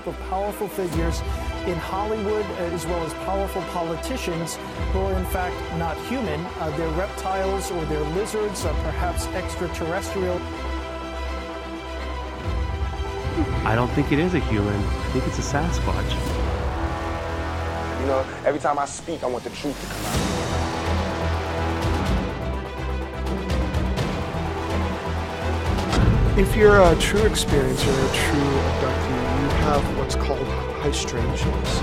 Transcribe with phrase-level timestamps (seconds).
[0.00, 1.20] group of powerful figures
[1.66, 4.56] in Hollywood, uh, as well as powerful politicians
[4.92, 6.40] who are in fact not human.
[6.58, 10.40] Uh, they're reptiles or they're lizards, or perhaps extraterrestrial.
[13.66, 14.74] I don't think it is a human.
[14.74, 16.10] I think it's a Sasquatch.
[18.00, 20.40] You know, every time I speak, I want the truth to come out.
[26.38, 29.29] If you're a true experiencer, a true abductee, you
[29.70, 30.44] have what's called
[30.82, 31.80] high strangeness.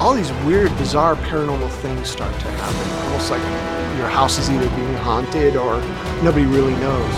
[0.00, 3.12] All these weird, bizarre paranormal things start to happen.
[3.12, 3.42] Almost like
[3.96, 5.80] your house is either being haunted or
[6.24, 7.14] nobody really knows.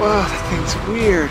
[0.00, 1.30] Wow, that thing's weird.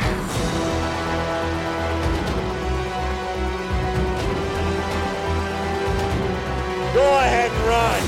[6.94, 8.02] Go ahead and run.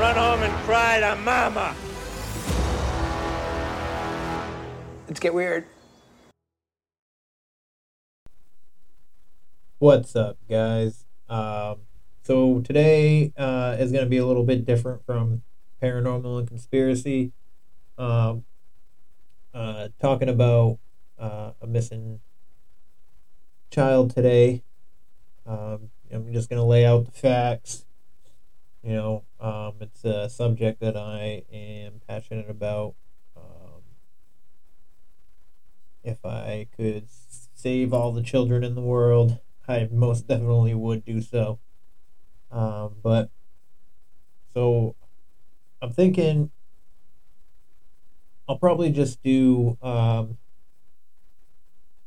[0.00, 1.74] Run home and cry to mama.
[5.08, 5.66] Let's get weird.
[9.80, 11.06] What's up, guys?
[11.30, 11.78] Um,
[12.22, 15.40] so today uh, is going to be a little bit different from
[15.82, 17.32] paranormal and conspiracy.
[17.96, 18.44] Um,
[19.54, 20.80] uh, talking about
[21.18, 22.20] uh, a missing
[23.70, 24.64] child today.
[25.46, 27.86] Um, I'm just going to lay out the facts.
[28.82, 32.96] You know, um, it's a subject that I am passionate about.
[33.34, 33.80] Um,
[36.04, 37.06] if I could
[37.54, 39.38] save all the children in the world,
[39.70, 41.60] I most definitely would do so.
[42.50, 43.30] Um, but
[44.54, 44.96] so
[45.82, 46.50] I'm thinking
[48.48, 50.38] I'll probably just do, um,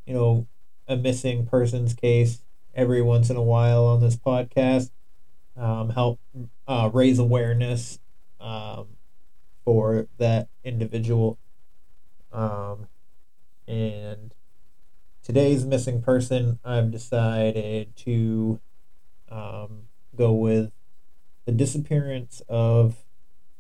[0.05, 0.47] you know,
[0.87, 4.91] a missing persons case every once in a while on this podcast.
[5.55, 6.19] Um, help
[6.67, 7.99] uh, raise awareness
[8.39, 8.87] um,
[9.65, 11.39] for that individual.
[12.31, 12.87] Um,
[13.67, 14.32] and
[15.23, 18.59] today's missing person, I've decided to
[19.29, 19.83] um,
[20.15, 20.71] go with
[21.45, 22.97] the disappearance of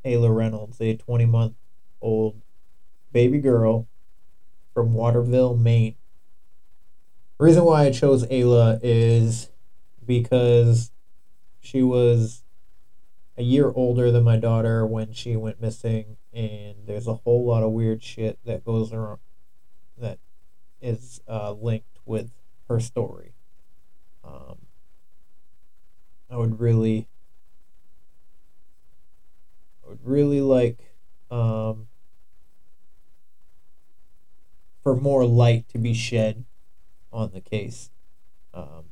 [0.05, 1.53] Ayla Reynolds, a 20 month
[2.01, 2.41] old
[3.11, 3.87] baby girl
[4.73, 5.95] from Waterville, Maine.
[7.39, 9.49] The reason why I chose Ayla is
[10.05, 10.91] because
[11.61, 12.43] she was
[13.37, 17.63] a year older than my daughter when she went missing, and there's a whole lot
[17.63, 19.19] of weird shit that goes around
[19.97, 20.19] that
[20.83, 22.31] is uh, linked with
[22.67, 23.33] her story.
[24.23, 24.57] Um,
[26.29, 27.07] I would really,
[29.83, 30.95] I would really like
[31.31, 31.87] um,
[34.81, 36.43] for more light to be shed
[37.11, 37.89] on the case.
[38.53, 38.85] Um,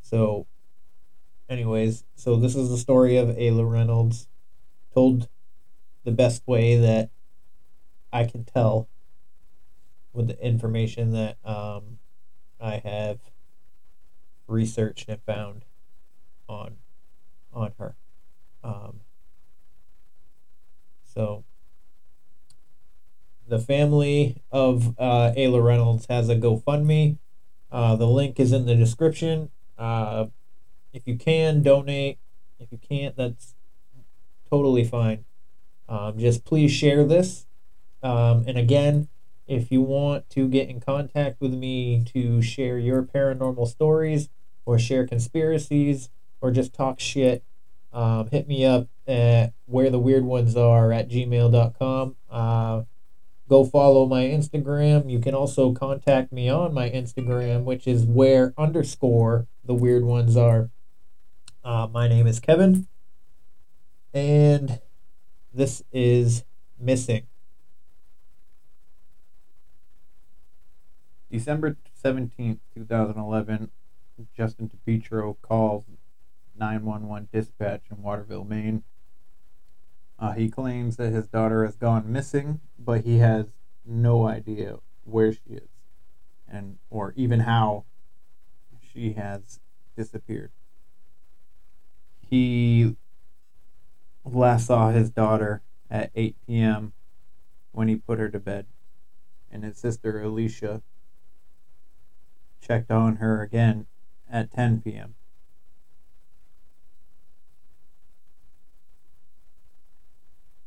[0.00, 0.46] so,
[1.48, 4.26] anyways, so this is the story of Ayla Reynolds,
[4.92, 5.28] told
[6.04, 7.10] the best way that
[8.12, 8.88] I can tell
[10.18, 11.98] with the information that um,
[12.60, 13.20] I have
[14.48, 15.64] researched and found
[16.48, 16.76] on
[17.52, 17.94] on her.
[18.64, 19.00] Um,
[21.04, 21.44] so
[23.46, 27.18] the family of uh, Ayla Reynolds has a GoFundMe.
[27.70, 29.50] Uh, the link is in the description.
[29.78, 30.26] Uh,
[30.92, 32.18] if you can donate,
[32.58, 33.54] if you can't, that's
[34.50, 35.24] totally fine.
[35.88, 37.46] Um, just please share this.
[38.02, 39.08] Um, and again,
[39.48, 44.28] if you want to get in contact with me to share your paranormal stories
[44.66, 46.10] or share conspiracies
[46.40, 47.42] or just talk shit,
[47.92, 52.16] um, hit me up at where the weird ones are at gmail.com.
[52.30, 52.82] Uh,
[53.48, 55.10] go follow my Instagram.
[55.10, 60.36] You can also contact me on my Instagram, which is where underscore the weird ones
[60.36, 60.70] are.
[61.64, 62.86] Uh, my name is Kevin,
[64.12, 64.80] and
[65.52, 66.44] this is
[66.78, 67.26] Missing.
[71.30, 73.70] December 17th, 2011,
[74.36, 75.84] Justin DiPietro calls
[76.58, 78.82] 911 dispatch in Waterville, Maine.
[80.18, 83.46] Uh, he claims that his daughter has gone missing, but he has
[83.84, 85.68] no idea where she is
[86.48, 87.84] and or even how
[88.80, 89.60] she has
[89.96, 90.50] disappeared.
[92.20, 92.96] He
[94.24, 96.92] last saw his daughter at 8 p.m.
[97.72, 98.66] when he put her to bed,
[99.50, 100.82] and his sister Alicia
[102.60, 103.86] checked on her again
[104.30, 105.14] at 10 p.m.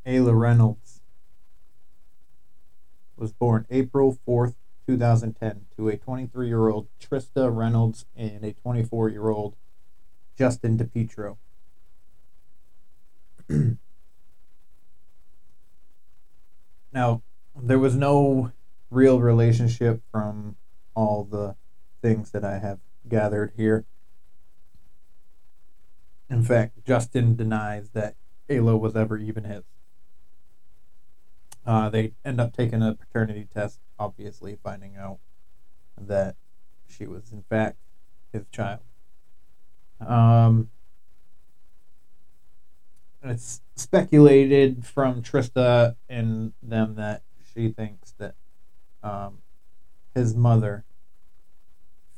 [0.05, 1.01] Ayla Reynolds
[3.15, 4.55] was born April 4th,
[4.87, 9.55] 2010, to a 23 year old Trista Reynolds and a 24 year old
[10.37, 11.37] Justin DiPietro.
[16.91, 17.21] now,
[17.55, 18.51] there was no
[18.89, 20.55] real relationship from
[20.95, 21.55] all the
[22.01, 23.85] things that I have gathered here.
[26.29, 28.15] In fact, Justin denies that
[28.49, 29.63] Ayla was ever even his.
[31.65, 35.19] Uh, they end up taking a paternity test, obviously finding out
[35.99, 36.35] that
[36.87, 37.77] she was in fact
[38.33, 38.79] his child.
[39.99, 40.69] Um,
[43.23, 47.21] it's speculated from Trista and them that
[47.53, 48.35] she thinks that
[49.03, 49.39] um,
[50.15, 50.85] his mother,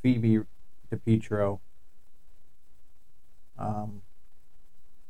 [0.04, 0.42] Phoebe
[0.92, 1.60] DiPietro,
[3.58, 4.02] um,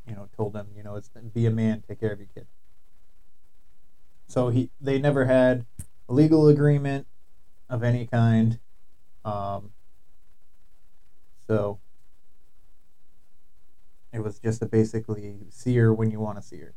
[0.07, 2.45] you know, told him, you know, it's be a man, take care of your kid.
[4.27, 5.65] So he, they never had
[6.07, 7.07] a legal agreement
[7.69, 8.59] of any kind.
[9.25, 9.71] Um,
[11.47, 11.79] so
[14.13, 16.75] it was just a basically see her when you want to see her.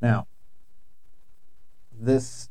[0.00, 0.28] Now,
[1.92, 2.48] this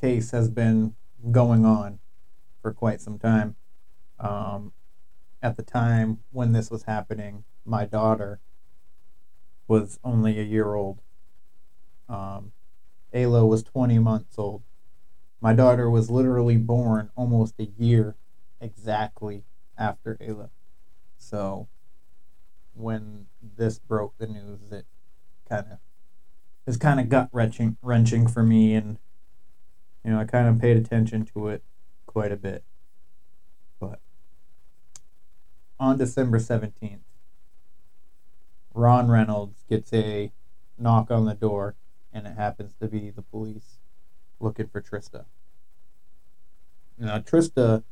[0.00, 0.94] case has been
[1.30, 1.98] going on
[2.62, 3.56] for quite some time.
[4.18, 4.72] Um,
[5.42, 8.40] at the time when this was happening, my daughter
[9.68, 11.00] was only a year old.
[12.08, 12.52] Um,
[13.14, 14.62] Ayla was 20 months old.
[15.40, 18.16] My daughter was literally born almost a year
[18.60, 19.44] exactly
[19.76, 20.50] after Ayla.
[21.18, 21.68] So
[22.74, 24.86] when this broke the news, it
[25.48, 25.78] kind of
[26.66, 28.98] is kind of gut wrenching wrenching for me, and
[30.06, 31.64] you know I kind of paid attention to it
[32.06, 32.62] quite a bit.
[33.80, 33.98] But
[35.80, 37.02] on December seventeenth,
[38.72, 40.32] Ron Reynolds gets a
[40.78, 41.74] knock on the door,
[42.12, 43.78] and it happens to be the police
[44.38, 45.24] looking for Trista.
[46.96, 47.82] Now Trista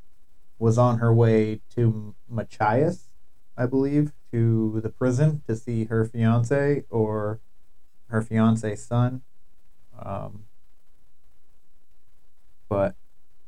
[0.57, 3.09] was on her way to Machias,
[3.57, 7.41] I believe, to the prison to see her fiance or
[8.07, 9.23] her fiance's son.
[10.01, 10.45] Um,
[12.75, 12.97] but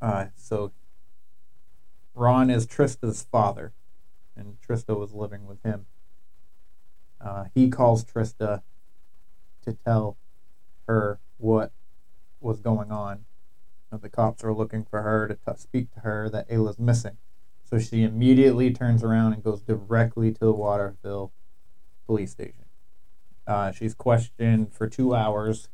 [0.01, 0.73] uh, so
[2.15, 3.73] Ron is Trista's father,
[4.37, 5.87] and Trista was living with him.
[7.21, 8.63] Uh, he calls Trista
[9.65, 10.17] to tell
[10.87, 11.73] her what
[12.41, 13.25] was going on
[14.03, 17.17] the cops are looking for her to t- speak to her that Ayla's missing.
[17.65, 21.33] So she immediately turns around and goes directly to the Waterville
[22.07, 22.67] police station.
[23.47, 25.69] Uh, she's questioned for two hours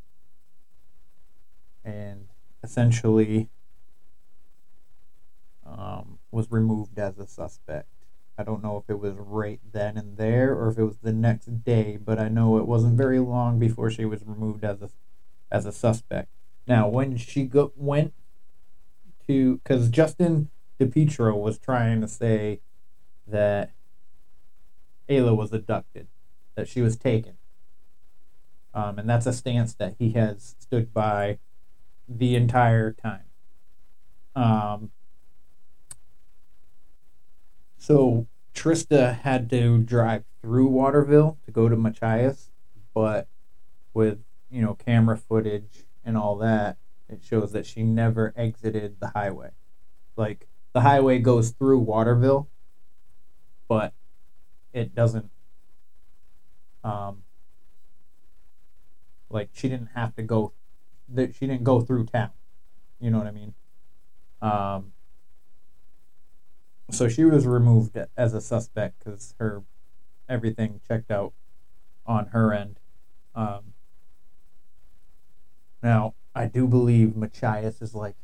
[1.85, 2.29] and
[2.63, 3.49] essentially
[5.67, 7.89] um, was removed as a suspect.
[8.39, 11.13] I don't know if it was right then and there or if it was the
[11.13, 14.91] next day, but I know it wasn't very long before she was removed as a
[15.51, 16.29] as a suspect.
[16.67, 18.15] Now, when she go, went
[19.27, 20.49] to, because Justin
[20.81, 22.61] DePietro was trying to say
[23.27, 23.73] that
[25.09, 26.09] Ayla was abducted,
[26.55, 27.37] that she was taken.
[28.75, 31.39] Um, and that's a stance that he has stood by
[32.19, 33.25] the entire time.
[34.35, 34.91] Um,
[37.79, 42.51] so Trista had to drive through Waterville to go to Machias,
[42.95, 43.29] but
[43.95, 44.19] with
[44.51, 46.77] you know camera footage and all that,
[47.09, 49.51] it shows that she never exited the highway.
[50.17, 52.49] Like the highway goes through Waterville,
[53.69, 53.95] but
[54.73, 55.31] it doesn't.
[56.85, 57.23] Um,
[59.31, 60.53] like she didn't have to go.
[61.09, 62.31] That she didn't go through town.
[63.01, 63.55] You know what I mean?
[64.41, 64.93] Um,
[66.91, 69.63] so she was removed as a suspect because her
[70.29, 71.33] everything checked out
[72.07, 72.79] on her end.
[73.35, 73.75] Um,
[75.83, 78.17] now, I do believe Machias is like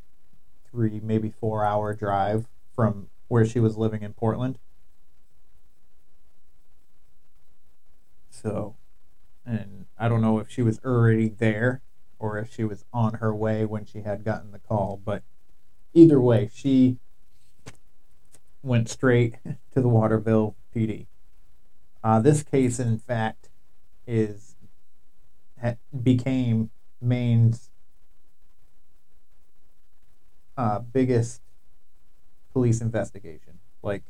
[0.69, 4.59] three, maybe four hour drive from where she was living in Portland.
[8.29, 8.75] So,
[9.45, 11.81] and I don't know if she was already there
[12.19, 15.23] or if she was on her way when she had gotten the call, but
[15.93, 16.97] either way, she
[18.61, 19.37] went straight
[19.73, 21.07] to the Waterville PD.
[22.03, 23.49] Uh, this case, in fact,
[24.05, 24.55] is
[26.03, 26.69] became
[27.01, 27.69] Maine's
[30.57, 31.41] uh, biggest
[32.53, 33.59] police investigation.
[33.81, 34.03] Like,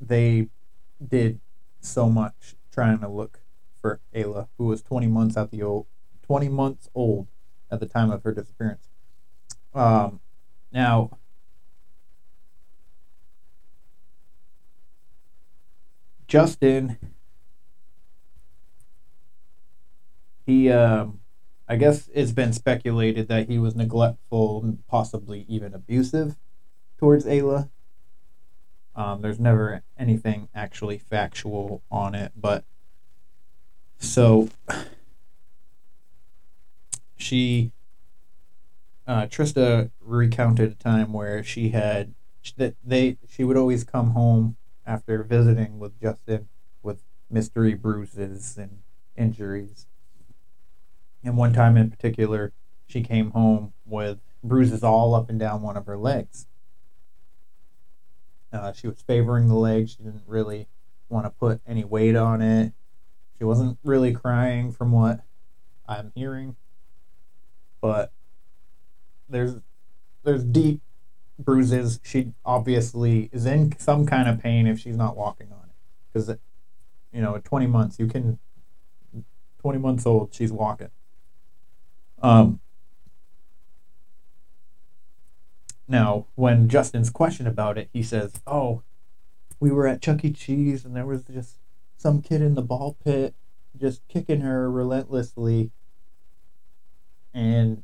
[0.00, 0.48] they
[1.06, 1.40] did
[1.80, 3.40] so much trying to look
[3.86, 5.86] for Ayla, who was 20 months at the old,
[6.26, 7.28] 20 months old
[7.70, 8.88] at the time of her disappearance.
[9.74, 10.20] Um,
[10.72, 11.18] now,
[16.26, 16.98] Justin
[20.44, 21.20] he um,
[21.68, 26.36] I guess it's been speculated that he was neglectful and possibly even abusive
[26.98, 27.70] towards Ayla.
[28.96, 32.64] Um, there's never anything actually factual on it, but
[33.98, 34.48] so
[37.16, 37.72] she
[39.06, 42.14] uh, Trista recounted a time where she had
[42.56, 46.48] that they she would always come home after visiting with Justin
[46.82, 48.78] with mystery bruises and
[49.16, 49.86] injuries.
[51.24, 52.52] And one time in particular,
[52.86, 56.46] she came home with bruises all up and down one of her legs.
[58.52, 59.88] Uh, she was favoring the leg.
[59.88, 60.68] She didn't really
[61.08, 62.72] want to put any weight on it.
[63.38, 65.20] She wasn't really crying from what
[65.86, 66.56] I'm hearing,
[67.80, 68.12] but
[69.28, 69.56] there's
[70.24, 70.80] there's deep
[71.38, 72.00] bruises.
[72.02, 75.74] She obviously is in some kind of pain if she's not walking on it,
[76.12, 76.28] because
[77.12, 78.38] you know at 20 months you can
[79.60, 80.90] 20 months old she's walking.
[82.22, 82.60] Um.
[85.88, 88.82] Now, when Justin's questioned about it, he says, "Oh,
[89.60, 90.32] we were at Chuck E.
[90.32, 91.58] Cheese and there was just
[92.06, 93.34] some kid in the ball pit
[93.76, 95.72] just kicking her relentlessly.
[97.34, 97.82] And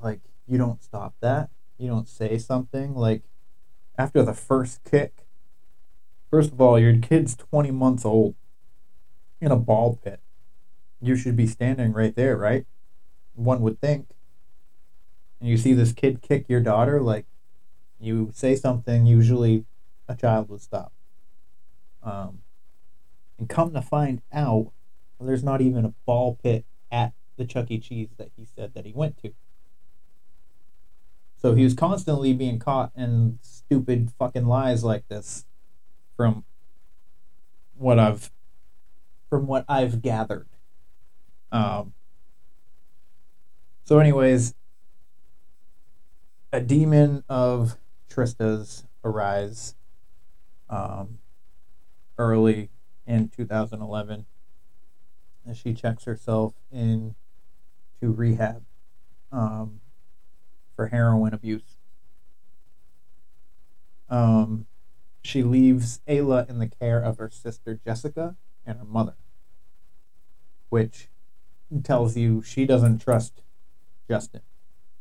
[0.00, 1.50] like you don't stop that.
[1.76, 2.94] You don't say something.
[2.94, 3.24] Like
[3.98, 5.26] after the first kick
[6.30, 8.36] first of all your kid's 20 months old
[9.40, 10.20] in a ball pit.
[11.00, 12.66] You should be standing right there right?
[13.34, 14.10] One would think.
[15.40, 17.26] And you see this kid kick your daughter like
[17.98, 19.64] you say something usually
[20.06, 20.92] a child would stop.
[22.00, 22.43] Um,
[23.38, 24.72] and come to find out
[25.20, 27.78] there's not even a ball pit at the Chuck E.
[27.78, 29.32] Cheese that he said that he went to.
[31.40, 35.44] So he was constantly being caught in stupid fucking lies like this
[36.16, 36.44] from
[37.76, 38.30] what I've
[39.28, 40.48] from what I've gathered.
[41.50, 41.94] Um
[43.84, 44.54] so anyways,
[46.52, 47.76] a demon of
[48.08, 49.74] Trista's arise
[50.70, 51.18] um,
[52.16, 52.70] early
[53.06, 54.26] in 2011
[55.46, 57.14] as she checks herself in
[58.00, 58.64] to rehab
[59.30, 59.80] um,
[60.74, 61.78] for heroin abuse.
[64.08, 64.66] Um,
[65.22, 69.16] she leaves Ayla in the care of her sister Jessica and her mother,
[70.68, 71.08] which
[71.82, 73.42] tells you she doesn't trust
[74.08, 74.42] Justin.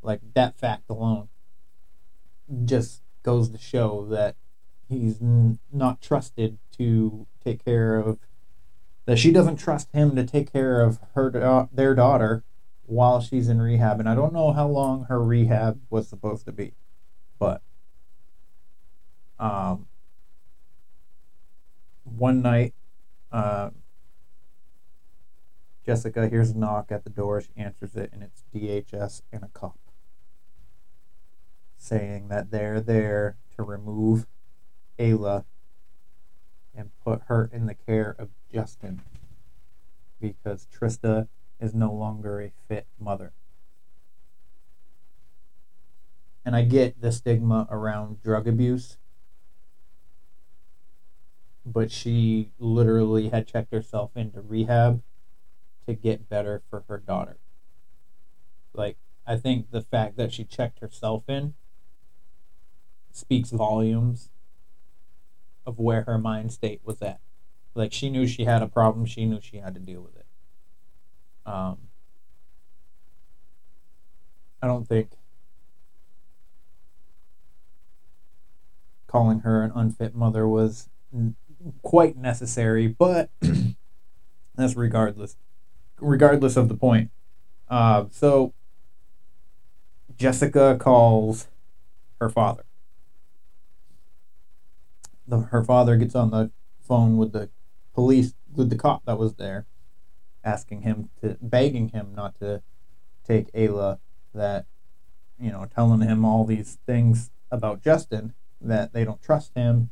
[0.01, 1.29] Like that fact alone
[2.65, 4.35] just goes to show that
[4.93, 8.19] he's n- not trusted to take care of
[9.05, 12.43] that she doesn't trust him to take care of her da- their daughter
[12.85, 16.51] while she's in rehab and I don't know how long her rehab was supposed to
[16.51, 16.73] be
[17.39, 17.61] but
[19.39, 19.87] um
[22.03, 22.73] one night
[23.31, 23.71] uh,
[25.85, 29.47] Jessica hears a knock at the door she answers it and it's DHS and a
[29.47, 29.79] cop
[31.77, 34.25] saying that they're there to remove
[34.99, 35.45] Ayla
[36.75, 39.01] and put her in the care of Justin
[40.19, 41.27] because Trista
[41.59, 43.33] is no longer a fit mother.
[46.45, 48.97] And I get the stigma around drug abuse,
[51.65, 55.01] but she literally had checked herself into rehab
[55.87, 57.37] to get better for her daughter.
[58.73, 61.53] Like, I think the fact that she checked herself in
[63.11, 64.29] speaks volumes
[65.65, 67.19] of where her mind state was at.
[67.75, 70.25] Like she knew she had a problem, she knew she had to deal with it.
[71.45, 71.77] Um,
[74.61, 75.09] I don't think
[79.07, 81.35] calling her an unfit mother was n-
[81.81, 83.29] quite necessary, but
[84.55, 85.35] that's regardless.
[85.99, 87.11] Regardless of the point.
[87.69, 88.53] Uh, so
[90.17, 91.47] Jessica calls
[92.19, 92.63] her father
[95.27, 96.51] the, her father gets on the
[96.81, 97.49] phone with the
[97.93, 99.65] police with the cop that was there
[100.43, 102.61] asking him to begging him not to
[103.25, 103.99] take Ayla
[104.33, 104.65] that
[105.39, 109.91] you know telling him all these things about Justin that they don't trust him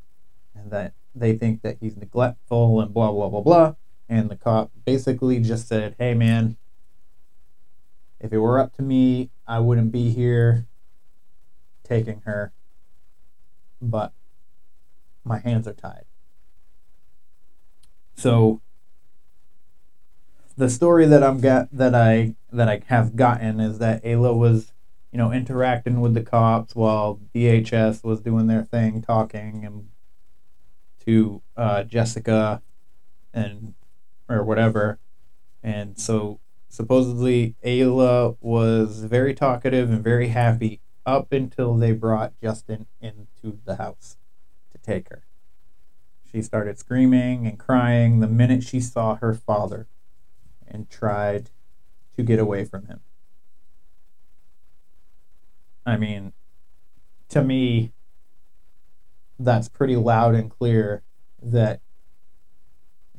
[0.56, 3.76] and that they think that he's neglectful and blah blah blah blah.
[4.10, 6.58] And the cop basically just said hey man
[8.20, 10.68] if it were up to me I wouldn't be here
[11.84, 12.54] taking her.
[13.82, 14.14] But
[15.24, 16.06] my hands are tied.
[18.16, 18.62] So
[20.58, 24.74] the story that I'm got that I that I have gotten is that Ayla was,
[25.12, 29.90] you know, interacting with the cops while DHS was doing their thing, talking and
[31.06, 32.62] to uh, Jessica
[33.34, 33.74] and
[34.30, 35.00] or whatever,
[35.64, 42.86] and so supposedly Ayla was very talkative and very happy up until they brought Justin
[43.02, 44.18] into the house
[44.82, 45.24] take her.
[46.32, 49.88] She started screaming and crying the minute she saw her father
[50.68, 51.50] and tried
[52.16, 53.02] to get away from him.
[55.86, 56.34] I mean,
[57.30, 57.92] to me,
[59.38, 61.04] that's pretty loud and clear
[61.42, 61.82] that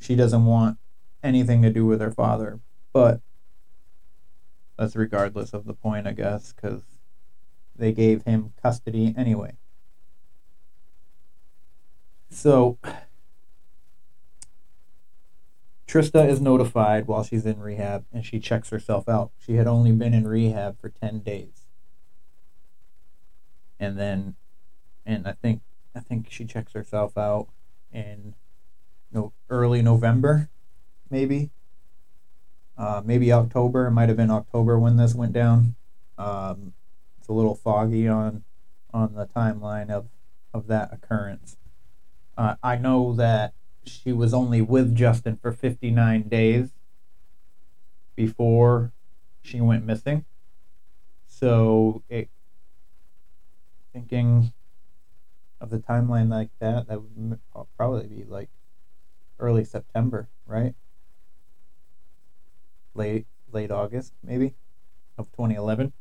[0.01, 0.79] she doesn't want
[1.23, 2.61] anything to do with her father.
[2.93, 3.21] But
[4.79, 6.83] that's regardless of the point, I guess, because
[7.77, 9.57] they gave him custody anyway.
[12.33, 12.79] So,
[15.87, 19.33] Trista is notified while she's in rehab and she checks herself out.
[19.39, 21.67] She had only been in rehab for 10 days.
[23.79, 24.37] And then
[25.05, 25.61] and I think
[25.95, 27.49] I think she checks herself out
[27.93, 28.35] in
[29.13, 30.49] no early November
[31.11, 31.51] maybe.
[32.79, 33.89] Uh, maybe October.
[33.89, 35.75] It might have been October when this went down.
[36.17, 36.73] Um,
[37.19, 38.45] it's a little foggy on
[38.95, 40.09] on the timeline of
[40.55, 41.57] of that occurrence.
[42.43, 46.71] Uh, I know that she was only with Justin for 59 days
[48.17, 48.93] before
[49.43, 50.25] she went missing.
[51.29, 52.31] So, it,
[53.93, 54.53] thinking
[55.61, 57.39] of the timeline like that, that would
[57.77, 58.51] probably be like
[59.39, 60.75] early September, right?
[62.93, 64.55] Late late August, maybe,
[65.17, 65.93] of 2011.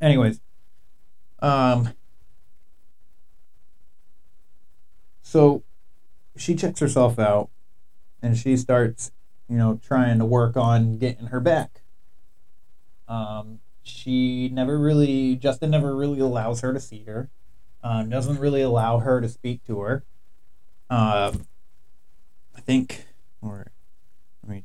[0.00, 0.40] Anyways,
[1.40, 1.94] um,
[5.30, 5.62] so
[6.36, 7.50] she checks herself out
[8.20, 9.12] and she starts,
[9.48, 11.82] you know, trying to work on getting her back.
[13.06, 17.30] Um, she never really, Justin never really allows her to see her,
[17.84, 20.02] um, doesn't really allow her to speak to her.
[20.90, 21.46] Um,
[22.56, 23.06] I think,
[23.40, 23.70] or,
[24.44, 24.64] I mean,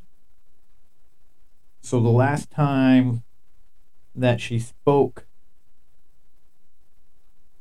[1.80, 3.22] so the last time
[4.16, 5.28] that she spoke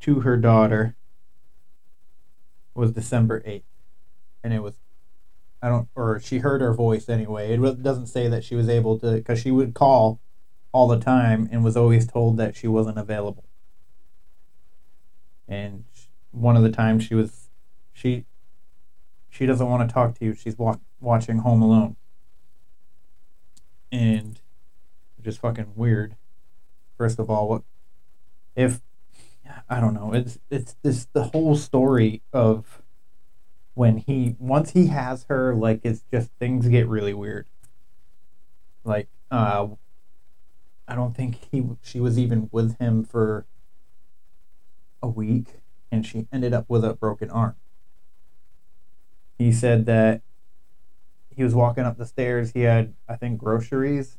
[0.00, 0.96] to her daughter
[2.74, 3.62] was December 8th
[4.42, 4.74] and it was
[5.62, 7.54] I don't or she heard her voice anyway.
[7.54, 10.20] It doesn't say that she was able to because she would call
[10.72, 13.44] all the time and was always told that she wasn't available.
[15.48, 15.84] And
[16.32, 17.48] one of the times she was
[17.94, 18.26] she
[19.30, 20.34] she doesn't want to talk to you.
[20.34, 21.96] She's wa- watching Home Alone.
[23.90, 24.40] And
[25.22, 26.16] just fucking weird.
[26.98, 27.62] First of all, what
[28.54, 28.82] if
[29.68, 30.12] I don't know.
[30.12, 32.82] It's it's this the whole story of
[33.74, 37.46] when he once he has her, like it's just things get really weird.
[38.84, 39.68] Like, uh,
[40.86, 43.46] I don't think he she was even with him for
[45.02, 47.56] a week, and she ended up with a broken arm.
[49.38, 50.22] He said that
[51.30, 52.52] he was walking up the stairs.
[52.52, 54.18] He had, I think, groceries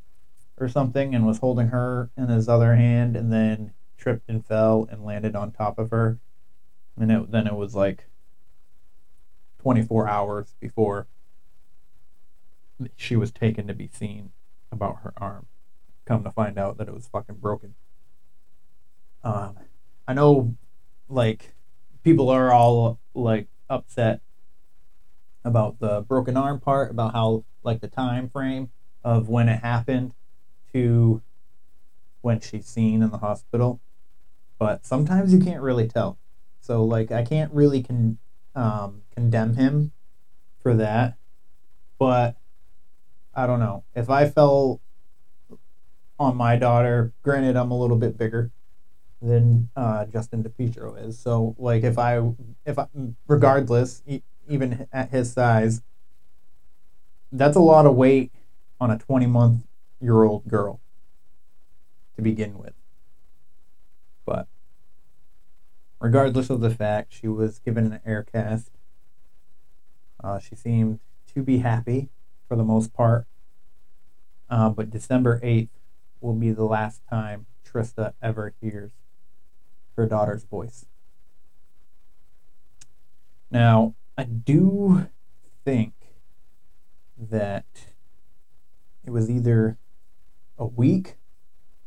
[0.58, 4.86] or something, and was holding her in his other hand, and then tripped and fell
[4.90, 6.18] and landed on top of her.
[6.98, 8.06] And it, then it was like
[9.62, 11.06] 24 hours before
[12.96, 14.30] she was taken to be seen
[14.70, 15.46] about her arm.
[16.04, 17.74] Come to find out that it was fucking broken.
[19.24, 19.56] Um,
[20.06, 20.56] I know,
[21.08, 21.54] like,
[22.04, 24.20] people are all like upset
[25.44, 28.70] about the broken arm part, about how like the time frame
[29.02, 30.12] of when it happened
[30.72, 31.22] to
[32.20, 33.80] when she's seen in the hospital.
[34.58, 36.18] But sometimes you can't really tell.
[36.60, 38.18] So like I can't really con-
[38.54, 39.92] um, condemn him
[40.62, 41.16] for that.
[41.98, 42.36] But
[43.34, 43.84] I don't know.
[43.94, 44.80] If I fell
[46.18, 48.50] on my daughter, granted, I'm a little bit bigger
[49.20, 51.18] than uh, Justin DiPietro is.
[51.18, 52.20] So, like, if I,
[52.64, 52.86] if I,
[53.28, 54.02] regardless,
[54.48, 55.82] even at his size,
[57.32, 58.32] that's a lot of weight
[58.80, 59.66] on a 20 month
[60.00, 60.80] year old girl
[62.16, 62.72] to begin with.
[64.26, 64.48] But
[66.00, 68.72] regardless of the fact, she was given an air cast.
[70.22, 71.00] Uh, she seemed
[71.34, 72.10] to be happy
[72.48, 73.26] for the most part.
[74.50, 75.68] Uh, but December 8th
[76.20, 78.92] will be the last time Trista ever hears
[79.96, 80.86] her daughter's voice.
[83.50, 85.08] Now, I do
[85.64, 85.94] think
[87.16, 87.66] that
[89.04, 89.78] it was either
[90.58, 91.16] a week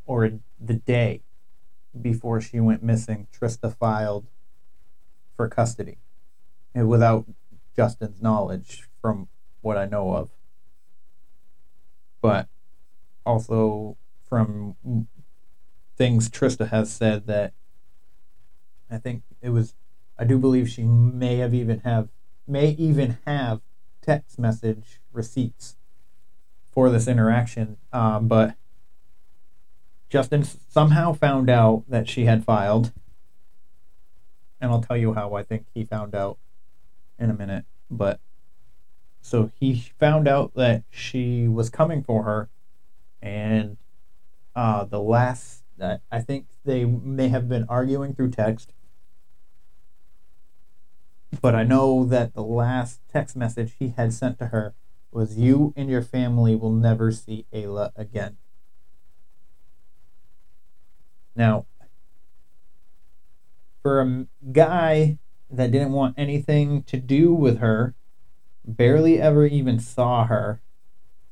[0.05, 1.21] or the day
[1.99, 4.27] before she went missing, Trista filed
[5.35, 5.97] for custody
[6.75, 7.25] and without
[7.75, 9.27] Justin's knowledge from
[9.61, 10.29] what I know of.
[12.21, 12.47] But
[13.25, 13.97] also
[14.27, 14.75] from
[15.95, 17.53] things Trista has said that
[18.89, 19.75] I think it was
[20.17, 22.09] I do believe she may have even have
[22.47, 23.61] may even have
[24.01, 25.77] text message receipts
[26.71, 27.77] for this interaction.
[27.93, 28.55] Um, but
[30.09, 32.91] Justin somehow found out that she had filed.
[34.59, 36.37] And I'll tell you how I think he found out
[37.17, 37.65] in a minute.
[37.89, 38.19] But
[39.21, 42.49] so he found out that she was coming for her.
[43.21, 43.77] And
[44.55, 48.73] uh, the last I, I think they may have been arguing through text.
[51.41, 54.73] But I know that the last text message he had sent to her
[55.11, 58.37] was You and your family will never see Ayla again.
[61.39, 61.67] Now,
[63.81, 67.95] for a guy that didn't want anything to do with her,
[68.65, 70.61] barely ever even saw her,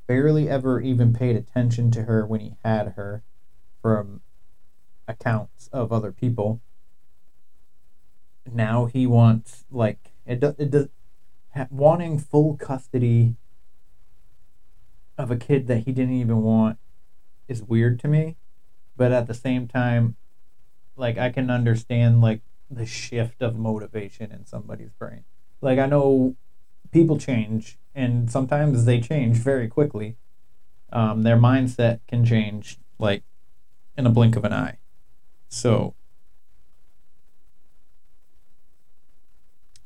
[0.08, 3.22] barely ever even paid attention to her when he had her
[3.82, 4.22] from
[5.10, 6.62] accounts of other people.
[8.50, 10.90] Now he wants like it does it
[11.70, 13.36] wanting full custody
[15.18, 16.78] of a kid that he didn't even want
[17.50, 18.38] is weird to me,
[18.98, 20.16] but at the same time
[20.98, 25.24] like I can understand like the shift of motivation in somebody's brain.
[25.62, 26.36] Like I know
[26.92, 30.18] people change and sometimes they change very quickly.
[30.92, 33.24] Um, their mindset can change like
[33.98, 34.78] in a blink of an eye.
[35.50, 35.94] So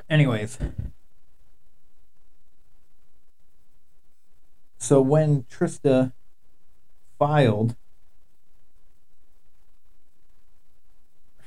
[0.10, 0.58] anyways,
[4.78, 6.13] so when Trista
[7.19, 7.76] filed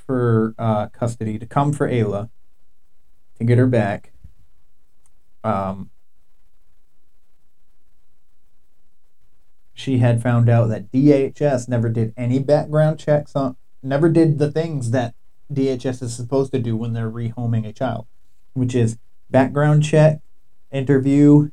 [0.06, 2.30] for uh, custody to come for Ayla
[3.38, 4.12] to get her back.
[5.42, 5.90] Um,
[9.74, 14.50] she had found out that DHS never did any background checks on, never did the
[14.50, 15.14] things that
[15.52, 18.06] DHS is supposed to do when they're rehoming a child,
[18.54, 18.98] which is
[19.30, 20.20] background check,
[20.70, 21.50] interview,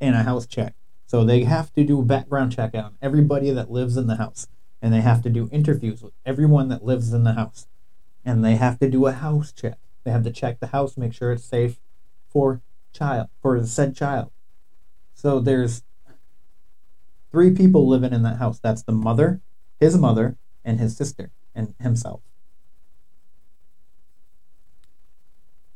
[0.00, 0.74] and a house check.
[1.06, 4.48] So they have to do a background check on everybody that lives in the house
[4.82, 7.66] and they have to do interviews with everyone that lives in the house.
[8.24, 9.78] And they have to do a house check.
[10.04, 11.78] They have to check the house, make sure it's safe
[12.28, 12.62] for
[12.92, 14.30] child, for the said child.
[15.14, 15.82] So there's
[17.30, 18.58] three people living in that house.
[18.58, 19.40] That's the mother,
[19.78, 22.20] his mother, and his sister, and himself.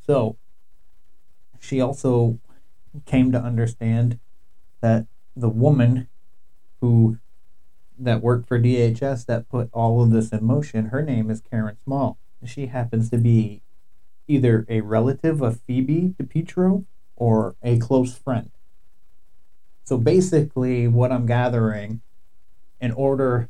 [0.07, 0.37] So
[1.61, 2.39] she also
[3.07, 4.19] came to understand
[4.81, 6.09] that the woman
[6.81, 7.19] who
[7.99, 10.87] that worked for DHS that put all of this in motion.
[10.87, 12.19] Her name is Karen Small.
[12.45, 13.63] She happens to be
[14.29, 16.85] either a relative of Phoebe DiPietro
[17.17, 18.51] or a close friend.
[19.85, 22.01] So basically, what I'm gathering,
[22.81, 23.49] in order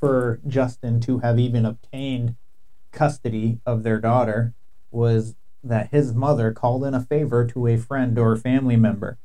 [0.00, 2.36] for Justin to have even obtained
[2.92, 4.54] custody of their daughter,
[4.90, 9.18] was that his mother called in a favor to a friend or family member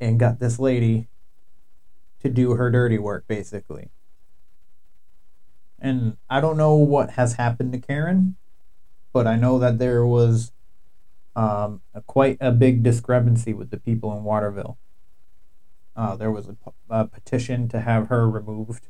[0.00, 1.08] and got this lady
[2.22, 3.90] to do her dirty work, basically.
[5.78, 8.36] And I don't know what has happened to Karen,
[9.12, 10.52] but I know that there was
[11.36, 14.76] um, a, quite a big discrepancy with the people in Waterville.
[15.94, 16.56] Uh, there was a,
[16.90, 18.88] a petition to have her removed,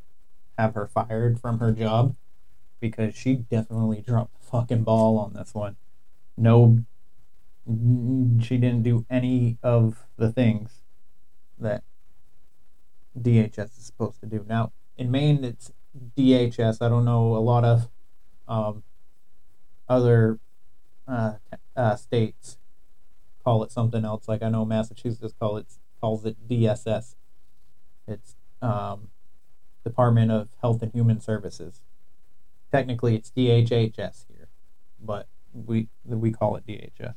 [0.57, 2.17] have her fired from her job,
[2.81, 5.77] because she definitely dropped the fucking ball on this one.
[6.37, 6.85] No,
[7.67, 10.83] she didn't do any of the things
[11.59, 11.83] that
[13.23, 14.45] DHS is supposed to do.
[14.49, 15.73] Now, in Maine, it's
[16.17, 16.79] DHS.
[16.81, 17.89] I don't know a lot of
[18.47, 18.83] um,
[19.89, 20.39] other
[21.07, 21.35] uh,
[21.77, 22.59] uh, states
[23.43, 24.29] call it something else.
[24.29, 25.67] Like I know Massachusetts call it
[26.01, 27.15] calls it DSS.
[28.07, 29.09] It's um,
[29.85, 31.81] Department of Health and Human Services.
[32.71, 34.49] Technically, it's DHHS here,
[35.01, 37.15] but we we call it DHS.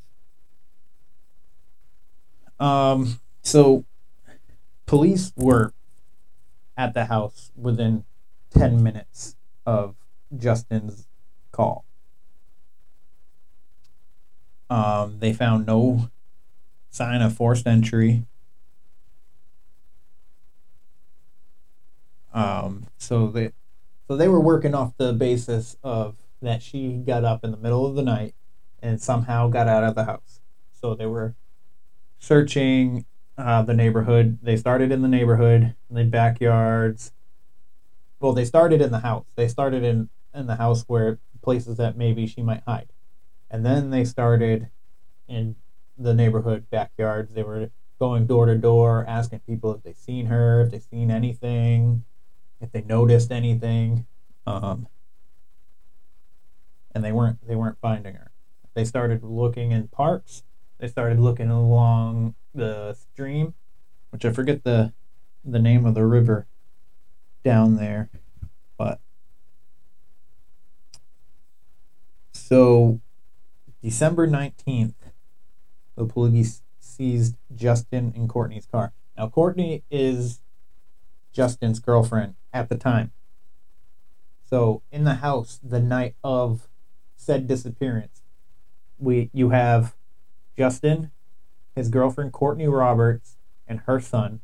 [2.66, 3.86] Um, so
[4.86, 5.74] police were
[6.78, 8.04] at the house within
[8.52, 9.96] 10 minutes of
[10.36, 11.08] Justin's
[11.52, 11.86] call.
[14.70, 16.10] Um, they found no
[16.90, 18.26] sign of forced entry.
[22.34, 23.52] Um, so they
[24.08, 27.86] so they were working off the basis of that she got up in the middle
[27.86, 28.34] of the night
[28.82, 30.40] and somehow got out of the house.
[30.72, 31.36] So they were
[32.20, 33.06] searching
[33.38, 34.40] uh, the neighborhood.
[34.42, 37.12] They started in the neighborhood, in the backyards.
[38.20, 39.26] Well, they started in the house.
[39.36, 42.90] They started in in the house where places that maybe she might hide,
[43.50, 44.70] and then they started
[45.28, 45.56] in
[45.98, 47.34] the neighborhood backyards.
[47.34, 51.12] They were going door to door, asking people if they seen her, if they seen
[51.12, 52.04] anything,
[52.60, 54.06] if they noticed anything,
[54.46, 54.88] um,
[56.94, 58.32] and they weren't they weren't finding her.
[58.74, 60.44] They started looking in parks.
[60.80, 63.54] They started looking along the stream,
[64.10, 64.94] which I forget the
[65.44, 66.46] the name of the river
[67.44, 68.10] down there,
[68.78, 69.00] but
[72.34, 73.00] so
[73.82, 74.96] December nineteenth,
[75.96, 78.94] the police seized Justin and Courtney's car.
[79.18, 80.42] Now Courtney is
[81.34, 83.12] Justin's girlfriend at the time.
[84.44, 86.68] So in the house the night of
[87.16, 88.22] said disappearance,
[89.00, 89.96] we you have
[90.58, 91.12] Justin,
[91.76, 94.42] his girlfriend Courtney Roberts, and her son,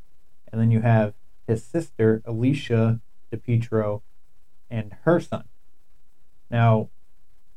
[0.51, 1.13] and then you have
[1.45, 4.01] his sister Alicia DiPietro
[4.69, 5.45] and her son.
[6.49, 6.89] Now,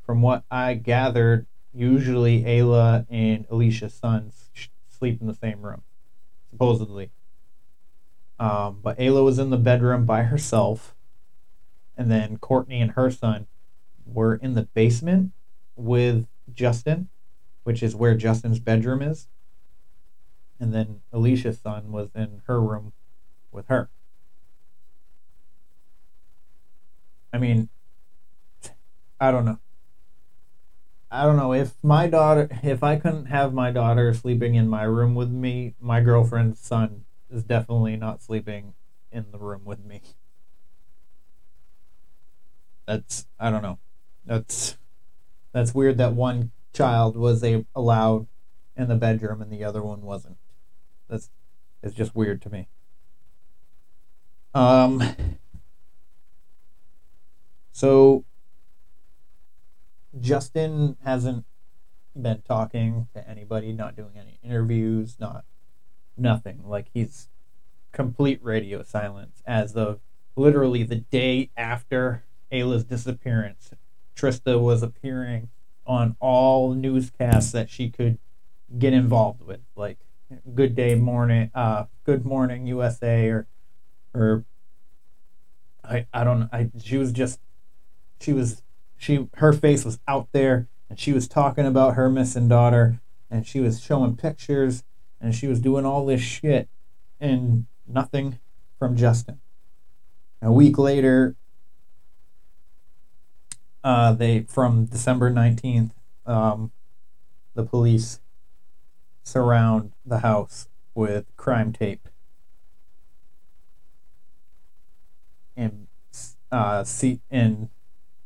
[0.04, 4.50] from what I gathered, usually Ayla and Alicia's sons
[4.88, 5.83] sleep in the same room,
[6.50, 7.11] supposedly.
[8.38, 10.96] Um, but Ayla was in the bedroom by herself,
[11.96, 13.46] and then Courtney and her son
[14.04, 15.33] were in the basement
[15.76, 17.09] with Justin,
[17.62, 19.28] which is where Justin's bedroom is.
[20.60, 22.92] And then Alicia's son was in her room
[23.50, 23.88] with her.
[27.32, 27.70] I mean,
[29.18, 29.58] I don't know.
[31.10, 34.84] I don't know if my daughter, if I couldn't have my daughter sleeping in my
[34.84, 38.74] room with me, my girlfriend's son is definitely not sleeping
[39.10, 40.02] in the room with me.
[42.86, 43.78] That's I don't know.
[44.24, 44.76] That's
[45.52, 48.26] that's weird that one child was a, allowed
[48.76, 50.36] in the bedroom and the other one wasn't.
[51.10, 51.28] That's
[51.82, 52.68] it's just weird to me.
[54.54, 55.02] Um
[57.72, 58.24] so
[60.18, 61.44] Justin hasn't
[62.20, 65.44] been talking to anybody, not doing any interviews, not
[66.16, 66.62] nothing.
[66.64, 67.28] Like he's
[67.92, 70.00] complete radio silence as of
[70.36, 73.72] literally the day after Ayla's disappearance.
[74.16, 75.48] Trista was appearing
[75.86, 78.18] on all newscasts that she could
[78.78, 79.98] get involved with, like
[80.54, 83.46] Good Day Morning, uh, Good Morning USA, or
[84.14, 84.44] or
[85.84, 87.40] I I don't I she was just
[88.20, 88.62] she was
[88.96, 93.46] she her face was out there and she was talking about her missing daughter and
[93.46, 94.84] she was showing pictures
[95.20, 96.68] and she was doing all this shit
[97.18, 98.38] and nothing
[98.78, 99.40] from Justin.
[100.42, 101.36] A week later,
[103.82, 105.92] uh, they from December nineteenth,
[106.24, 106.70] um,
[107.54, 108.20] the police
[109.30, 112.08] surround the house with crime tape
[115.56, 115.86] and
[116.50, 117.68] uh, see and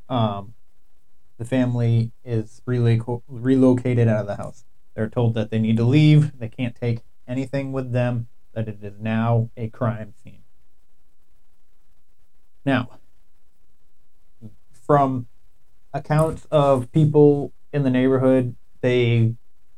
[0.09, 0.55] um,
[1.37, 4.65] the family is reloc- relocated out of the house.
[4.95, 6.39] They're told that they need to leave.
[6.39, 8.29] They can't take anything with them.
[8.55, 10.43] That it is now a crime scene.
[12.65, 13.01] Now,
[14.71, 15.27] from
[15.93, 19.35] accounts of people in the neighborhood, they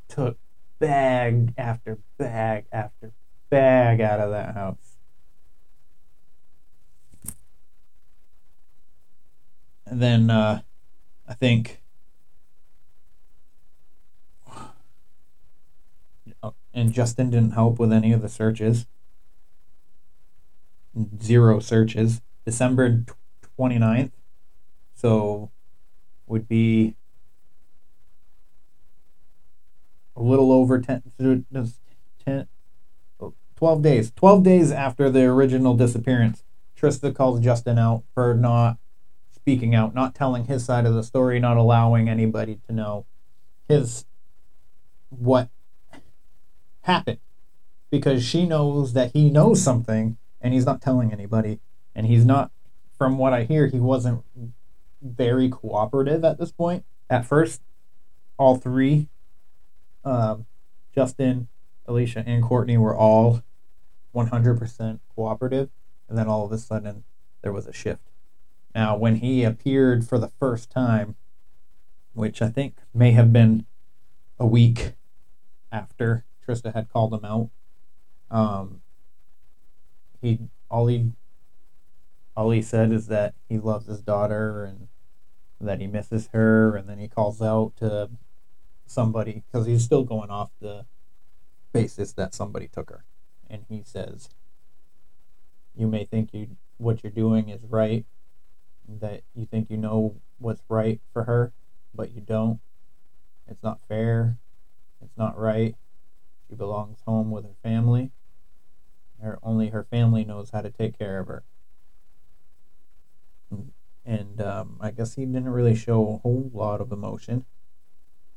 [0.08, 0.38] took
[0.78, 3.12] bag after bag after
[3.50, 4.96] bag out of that house.
[9.86, 10.62] And then uh,
[11.28, 11.82] I think
[16.76, 18.86] and Justin didn't help with any of the searches.
[21.22, 22.20] Zero searches.
[22.44, 23.02] December
[23.58, 24.12] 29th.
[24.94, 25.50] So
[26.26, 26.94] would be
[30.16, 31.02] a little over 10,
[32.24, 32.48] 10
[33.57, 34.12] 12 days.
[34.14, 36.44] 12 days after the original disappearance.
[36.79, 38.76] Trista calls Justin out for not
[39.35, 43.07] speaking out, not telling his side of the story, not allowing anybody to know
[43.68, 44.05] his
[45.09, 45.48] what
[46.83, 47.18] happened
[47.90, 51.61] because she knows that he knows something and he's not telling anybody
[51.94, 52.50] and he's not
[52.98, 54.22] from what I hear he wasn't
[55.02, 56.85] very cooperative at this point.
[57.09, 57.62] At first,
[58.37, 59.09] all three
[60.06, 60.46] um,
[60.94, 61.48] Justin,
[61.84, 63.42] Alicia, and Courtney were all
[64.14, 65.68] 100% cooperative,
[66.08, 67.04] and then all of a sudden
[67.42, 68.08] there was a shift.
[68.74, 71.16] Now, when he appeared for the first time,
[72.14, 73.66] which I think may have been
[74.38, 74.92] a week
[75.72, 77.50] after Trista had called him out,
[78.30, 78.82] um,
[80.22, 80.38] he
[80.70, 81.12] all he
[82.36, 84.88] all he said is that he loves his daughter and
[85.60, 88.10] that he misses her, and then he calls out to
[88.87, 90.87] somebody because he's still going off the
[91.72, 93.05] basis that somebody took her,
[93.49, 94.29] and he says,
[95.75, 98.07] "You may think you what you're doing is right,
[98.88, 101.53] that you think you know what's right for her,
[101.94, 102.61] but you don't.
[103.49, 104.38] It's not fair.
[105.03, 105.77] It's not right.
[106.49, 108.12] She belongs home with her family.
[109.20, 111.44] Her only her family knows how to take care of her."
[114.07, 117.44] and um, I guess he didn't really show a whole lot of emotion.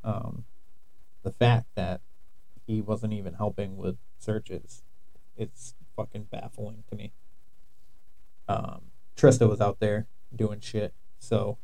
[0.04, 0.46] Um,
[1.24, 2.02] the fact that
[2.66, 4.84] he wasn't even helping with searches,
[5.36, 7.12] it's fucking baffling to me.
[8.48, 8.84] Um,
[9.16, 11.58] Trista was out there doing shit, so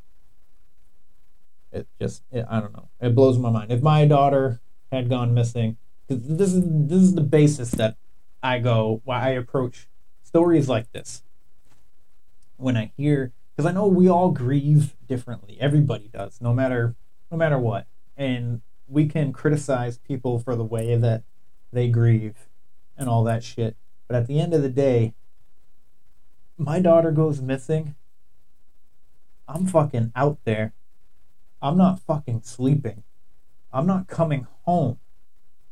[1.71, 2.89] it just it, I don't know.
[3.01, 3.71] It blows my mind.
[3.71, 7.97] If my daughter had gone missing, this is this is the basis that
[8.43, 9.87] I go why I approach
[10.23, 11.23] stories like this
[12.57, 15.57] when I hear because I know we all grieve differently.
[15.59, 16.95] Everybody does, no matter
[17.31, 17.87] no matter what.
[18.17, 21.23] And we can criticize people for the way that
[21.71, 22.47] they grieve
[22.97, 23.75] and all that shit.
[24.07, 25.13] But at the end of the day,
[26.57, 27.95] my daughter goes missing.
[29.47, 30.73] I'm fucking out there.
[31.61, 33.03] I'm not fucking sleeping.
[33.73, 34.99] I'm not coming home.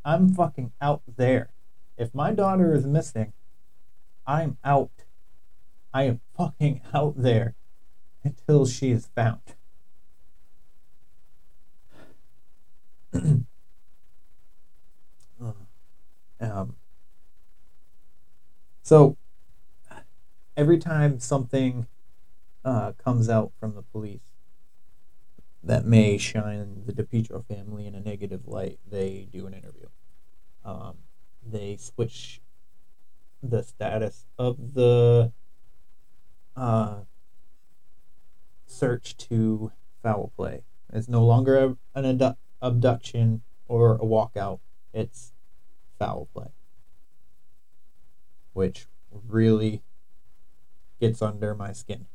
[0.04, 1.50] I'm fucking out there.
[1.96, 3.32] If my daughter is missing,
[4.26, 4.90] I'm out.
[5.92, 7.54] I am fucking out there
[8.22, 9.53] until she is found.
[16.40, 16.76] um,
[18.82, 19.16] so
[20.56, 21.86] every time something
[22.64, 24.20] uh, comes out from the police
[25.62, 29.86] that may shine the DiPietro family in a negative light, they do an interview.
[30.64, 30.96] Um,
[31.42, 32.40] they switch
[33.42, 35.32] the status of the
[36.56, 37.00] uh,
[38.66, 39.72] search to
[40.02, 40.62] foul play.
[40.92, 44.60] It's no longer an abdu- abduction or a walkout.
[44.92, 45.32] It's
[45.98, 46.48] foul play,
[48.52, 49.82] which really
[51.00, 52.06] gets under my skin.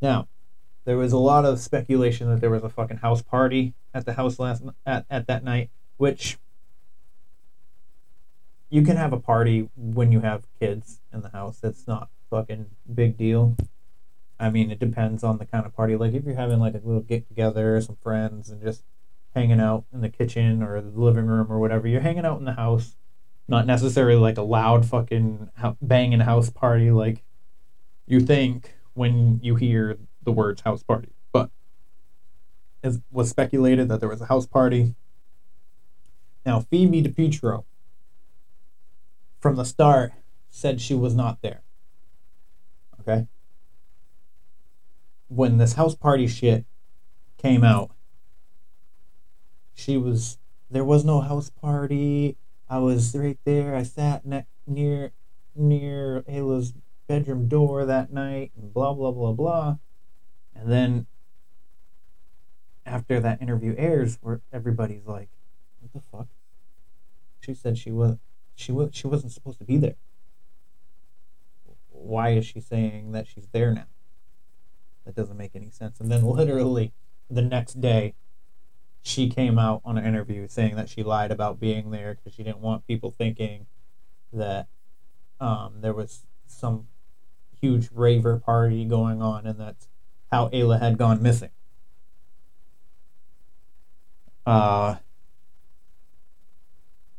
[0.00, 0.28] Now,
[0.84, 4.14] there was a lot of speculation that there was a fucking house party at the
[4.14, 6.38] house last at, at that night, which
[8.68, 11.60] you can have a party when you have kids in the house.
[11.62, 13.56] It's not fucking big deal.
[14.38, 15.96] I mean, it depends on the kind of party.
[15.96, 18.84] Like if you're having like a little get together, some friends, and just
[19.34, 22.44] hanging out in the kitchen or the living room or whatever, you're hanging out in
[22.44, 22.96] the house.
[23.48, 27.22] Not necessarily like a loud fucking banging house party like
[28.06, 31.12] you think when you hear the words house party.
[31.32, 31.50] But
[32.82, 34.94] it was speculated that there was a house party.
[36.44, 37.64] Now, Phoebe DiPietro,
[39.40, 40.12] from the start,
[40.50, 41.62] said she was not there.
[43.00, 43.26] Okay?
[45.34, 46.66] When this house party shit
[47.38, 47.92] came out,
[49.72, 50.36] she was,
[50.70, 52.36] there was no house party.
[52.68, 53.74] I was right there.
[53.74, 55.12] I sat ne- near
[55.54, 56.74] near Ayla's
[57.06, 59.76] bedroom door that night, and blah blah blah blah.
[60.54, 61.06] And then
[62.84, 65.30] after that interview airs, where everybody's like,
[65.80, 66.28] "What the fuck?"
[67.40, 68.18] She said she was
[68.54, 69.96] she was she wasn't supposed to be there.
[71.88, 73.86] Why is she saying that she's there now?
[75.04, 76.00] That doesn't make any sense.
[76.00, 76.92] And then literally
[77.28, 78.14] the next day,
[79.02, 82.42] she came out on an interview saying that she lied about being there because she
[82.44, 83.66] didn't want people thinking
[84.32, 84.68] that
[85.40, 86.86] um, there was some
[87.60, 89.88] huge raver party going on and that's
[90.30, 91.50] how Ayla had gone missing.
[94.46, 94.96] Uh,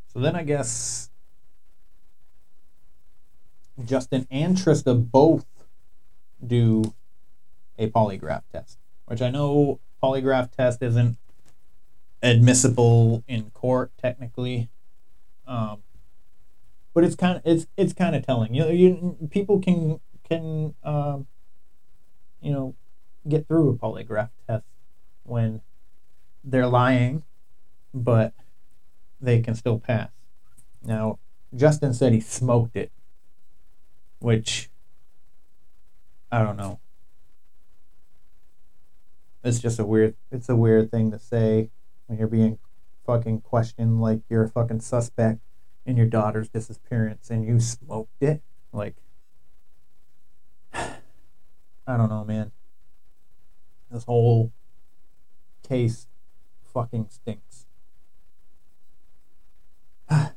[0.08, 1.10] so then I guess
[3.84, 5.46] Justin and Trista both
[6.46, 6.94] do
[7.78, 11.18] a polygraph test, which I know polygraph test isn't
[12.22, 14.70] admissible in court technically,
[15.48, 15.84] um,
[16.94, 18.54] but it's kind of it's it's kind of telling.
[18.54, 21.28] You know, you people can can um,
[22.42, 22.76] you know
[23.28, 24.66] get through a polygraph test
[25.24, 25.62] when
[26.44, 27.24] they're lying,
[27.94, 28.34] but
[29.22, 30.10] they can still pass.
[30.84, 31.20] Now,
[31.56, 32.92] Justin said he smoked it,
[34.20, 34.70] which
[36.32, 36.80] I don't know.
[39.44, 41.70] It's just a weird it's a weird thing to say
[42.08, 42.60] when you're being
[43.06, 45.40] fucking questioned like you're a fucking suspect
[45.86, 48.42] in your daughter's disappearance and you smoked it.
[48.72, 48.96] Like
[50.74, 50.98] I
[51.88, 52.52] don't know, man.
[53.92, 54.54] This whole
[55.68, 56.08] case
[56.74, 57.66] fucking stinks.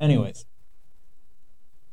[0.00, 0.46] Anyways,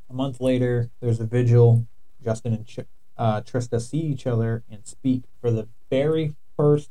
[0.10, 1.88] a month later, there's a vigil.
[2.24, 2.80] Justin and Ch-
[3.18, 6.90] uh, Trista see each other and speak for the very first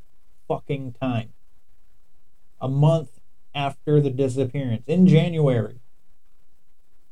[0.48, 1.32] fucking time.
[2.60, 3.20] A month
[3.54, 5.80] after the disappearance in January,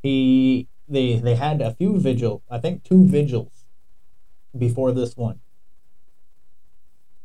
[0.02, 3.64] he they they had a few vigil, I think two vigils
[4.56, 5.40] before this one.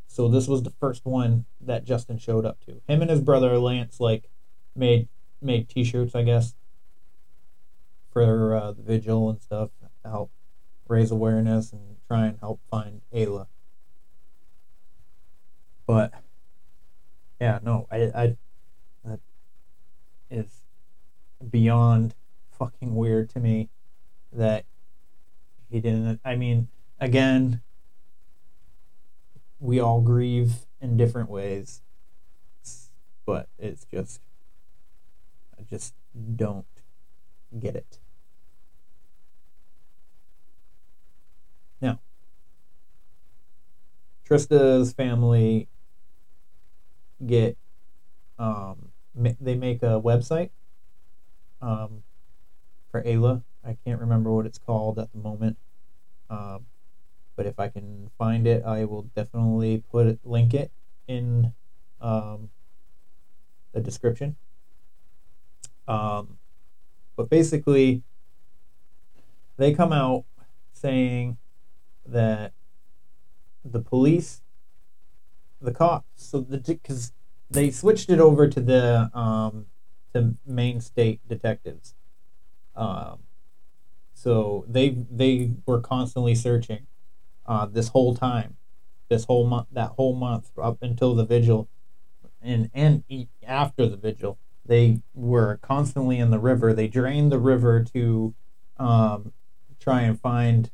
[0.08, 2.82] So this was the first one that Justin showed up to.
[2.88, 4.30] Him and his brother Lance like
[4.76, 5.08] made
[5.42, 6.56] made T-shirts, I guess,
[8.12, 10.32] for uh, the vigil and stuff to help
[10.88, 13.48] raise awareness and try and help find Ayla.
[15.86, 16.14] But
[17.40, 18.38] yeah, no, I, I
[19.04, 19.20] that
[20.30, 20.64] is
[21.50, 22.16] beyond
[22.58, 23.70] fucking weird to me
[24.32, 24.66] that
[25.70, 26.22] he didn't.
[26.24, 26.70] I mean,
[27.00, 27.62] again,
[29.60, 31.82] we all grieve in different ways,
[33.26, 34.22] but it's just,
[35.58, 35.94] I just
[36.36, 36.66] don't
[37.60, 38.00] get it.
[41.82, 42.00] Now,
[44.28, 45.68] Trista's family
[47.28, 47.58] get
[48.40, 50.50] um ma- they make a website
[51.62, 52.04] um
[52.92, 53.44] for Ayla.
[53.64, 55.58] I can't remember what it's called at the moment.
[56.30, 56.66] Um
[57.36, 60.72] but if I can find it, I will definitely put it, link it
[61.08, 61.54] in
[62.02, 62.50] um
[63.72, 64.36] the description.
[65.88, 66.38] Um
[67.16, 68.04] but basically
[69.58, 70.26] they come out
[70.72, 71.38] saying
[72.06, 72.54] that
[73.64, 74.42] the police,
[75.64, 77.14] the cops, so the because
[77.50, 79.68] they switched it over to the um,
[80.14, 81.96] to Maine State detectives.
[82.76, 83.20] Um,
[84.14, 86.88] so they they were constantly searching
[87.46, 88.58] uh, this whole time,
[89.10, 91.70] this whole month, that whole month up until the vigil,
[92.42, 93.04] and and
[93.46, 96.74] after the vigil, they were constantly in the river.
[96.74, 98.34] They drained the river to
[98.78, 99.34] um,
[99.80, 100.72] try and find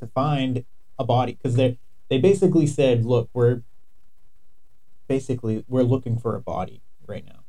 [0.00, 0.64] to find
[0.98, 1.78] a body because they
[2.08, 3.62] they basically said, look, we're
[5.08, 7.44] basically we're looking for a body right now,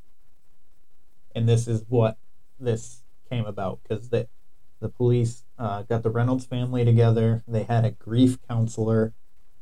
[1.36, 2.18] and this is what
[2.60, 4.28] this came about because the
[4.80, 7.42] the police uh, got the Reynolds family together.
[7.48, 9.14] They had a grief counselor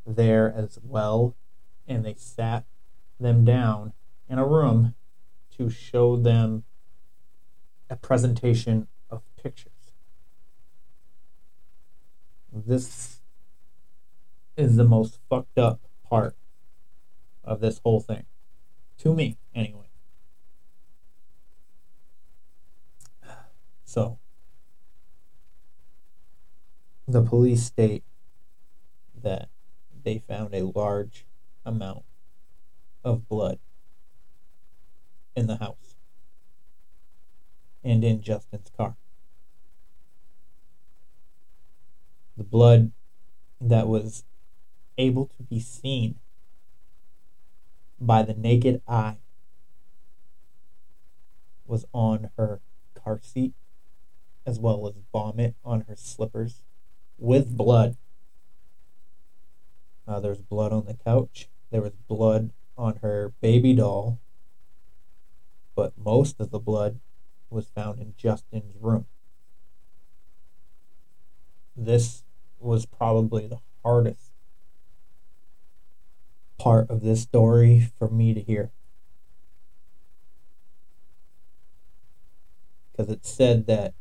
[0.06, 1.36] there as well,
[1.88, 2.66] and they sat
[3.20, 3.94] them down
[4.28, 4.96] in a room
[5.58, 6.64] to show them
[7.88, 9.94] a presentation of pictures.
[12.52, 13.22] This
[14.58, 16.36] is the most fucked up part
[17.52, 18.26] of this whole thing.
[19.00, 19.90] To me, anyway.
[23.84, 24.20] So,
[27.06, 28.06] the police state
[29.22, 29.50] that
[30.04, 31.26] they found a large
[31.66, 32.04] amount
[33.04, 33.60] of blood
[35.36, 35.98] in the house
[37.84, 38.96] and in Justin's car.
[42.38, 42.94] The blood
[43.60, 44.24] that was
[44.98, 46.21] able to be seen
[48.02, 49.18] by the naked eye
[51.68, 52.60] was on her
[52.96, 53.54] car seat
[54.46, 56.64] as well as vomit on her slippers
[57.20, 57.96] with blood.
[60.08, 61.48] Uh, there was blood on the couch.
[61.70, 64.20] There was blood on her baby doll.
[65.76, 67.00] But most of the blood
[67.52, 69.06] was found in Justin's room.
[71.78, 72.24] This
[72.60, 74.31] was probably the hardest
[76.62, 78.72] part of this story for me to hear.
[82.92, 83.96] Because it said that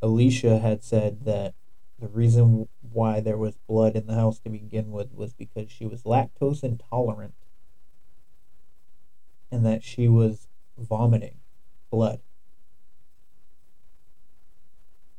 [0.00, 1.54] Alicia had said that
[1.98, 5.84] the reason why there was blood in the house to begin with was because she
[5.84, 7.34] was lactose intolerant
[9.52, 10.48] and that she was
[10.78, 11.36] vomiting
[11.90, 12.20] blood.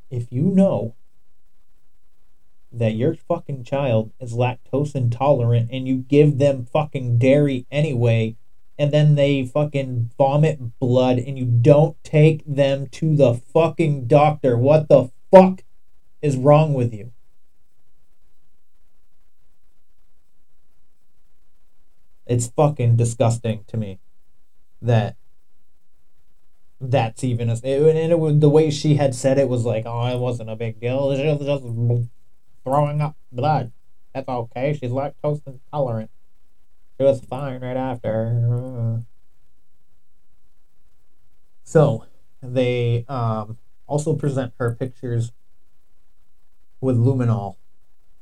[0.09, 0.95] If you know
[2.77, 8.35] that your fucking child is lactose intolerant and you give them fucking dairy anyway,
[8.77, 14.57] and then they fucking vomit blood and you don't take them to the fucking doctor,
[14.57, 15.63] what the fuck
[16.21, 17.11] is wrong with you?
[22.25, 23.99] It's fucking disgusting to me
[24.81, 25.15] that
[26.81, 30.05] that's even a, and it was the way she had said it was like, oh,
[30.07, 31.11] it wasn't a big deal.
[32.65, 33.71] It's just, just throwing up blood.
[34.13, 34.73] That's okay.
[34.73, 36.11] She's lactose intolerant.
[36.97, 39.03] She was fine right after.
[41.63, 42.05] So
[42.41, 43.57] they um,
[43.87, 45.31] also present her pictures
[46.81, 47.57] with luminol.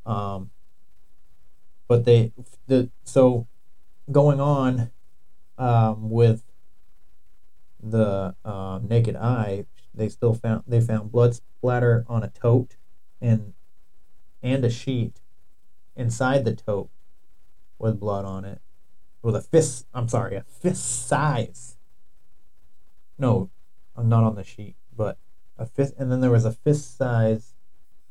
[0.05, 0.49] Um,
[1.87, 2.33] but they
[2.67, 3.47] the so
[4.11, 4.91] going on
[5.57, 6.43] um, with
[7.81, 12.77] the uh, naked eye, they still found they found blood splatter on a tote
[13.21, 13.53] and
[14.43, 15.21] and a sheet
[15.95, 16.89] inside the tote
[17.79, 18.61] with blood on it,
[19.21, 19.87] with a fist.
[19.93, 21.77] I'm sorry, a fist size.
[23.17, 23.49] No,
[23.95, 25.17] I'm not on the sheet, but
[25.57, 27.53] a fist, and then there was a fist size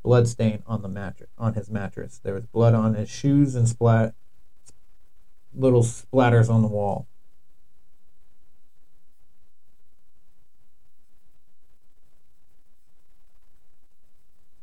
[0.01, 2.19] blood stain on the mattress on his mattress.
[2.21, 4.15] There was blood on his shoes and splat
[5.55, 7.07] little splatters on the wall.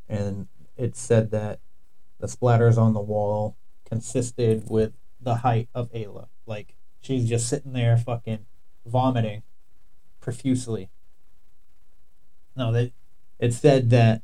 [0.09, 0.49] And
[0.81, 1.61] it said that
[2.19, 6.29] the splatters on the wall consisted with the height of Ayla.
[6.47, 8.47] Like she's just sitting there fucking
[8.87, 9.43] vomiting
[10.21, 10.89] profusely.
[12.57, 12.93] No, that
[13.39, 14.23] it said that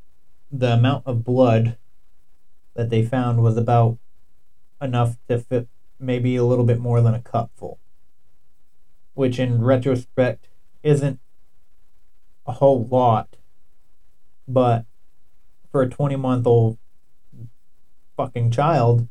[0.51, 1.77] the amount of blood
[2.75, 3.99] that they found was about
[4.81, 7.79] enough to fit maybe a little bit more than a cupful,
[9.15, 10.49] which in retrospect
[10.83, 11.21] isn't
[12.47, 13.37] a whole lot,
[14.47, 14.87] but
[15.77, 16.79] for a 20 month old
[18.17, 19.09] fucking child,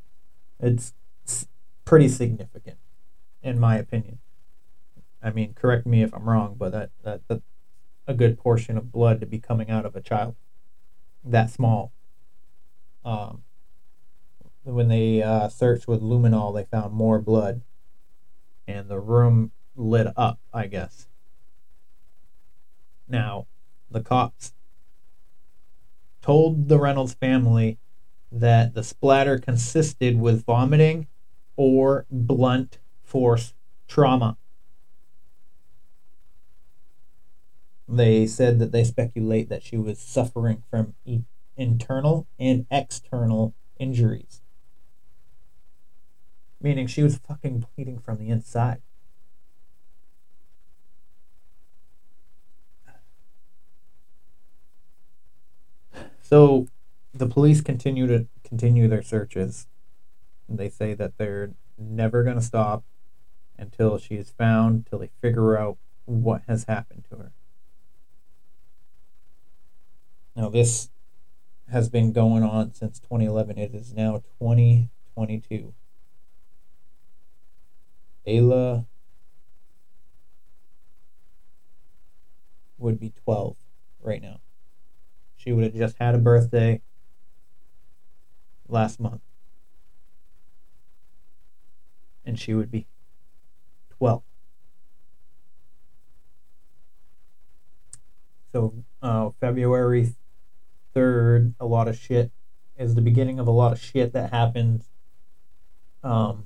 [0.60, 0.96] it's
[1.86, 2.78] pretty significant,
[3.44, 4.18] in my opinion.
[5.22, 7.44] I mean, correct me if I'm wrong, but that, that that's
[8.08, 10.36] a good portion of blood to be coming out of a child
[11.24, 11.92] that small.
[13.04, 13.44] Um,
[14.64, 17.62] when they uh, searched with luminol, they found more blood,
[18.68, 20.40] and the room lit up.
[20.52, 21.08] I guess.
[23.08, 23.46] Now,
[23.92, 24.55] the cops
[26.26, 27.78] told the Reynolds family
[28.32, 31.06] that the splatter consisted with vomiting
[31.56, 33.54] or blunt force
[33.88, 34.36] trauma.
[37.88, 44.42] They said that they speculate that she was suffering from e- internal and external injuries.
[46.60, 48.82] Meaning she was fucking bleeding from the inside.
[56.26, 56.66] So
[57.14, 59.68] the police continue to continue their searches.
[60.50, 62.84] They say that they're never going to stop
[63.60, 67.32] until she is found, till they figure out what has happened to her.
[70.36, 70.90] Now, this
[71.72, 73.60] has been going on since 2011.
[73.60, 75.76] It is now 2022.
[78.28, 78.88] Ayla
[82.80, 83.56] would be 12
[84.02, 84.40] right now.
[85.46, 86.82] She would have just had a birthday
[88.68, 89.22] last month.
[92.26, 92.88] And she would be
[93.98, 94.24] 12.
[98.52, 100.16] So, uh, February
[100.96, 102.32] 3rd, a lot of shit
[102.78, 104.90] is the beginning of a lot of shit that happens
[106.04, 106.46] um,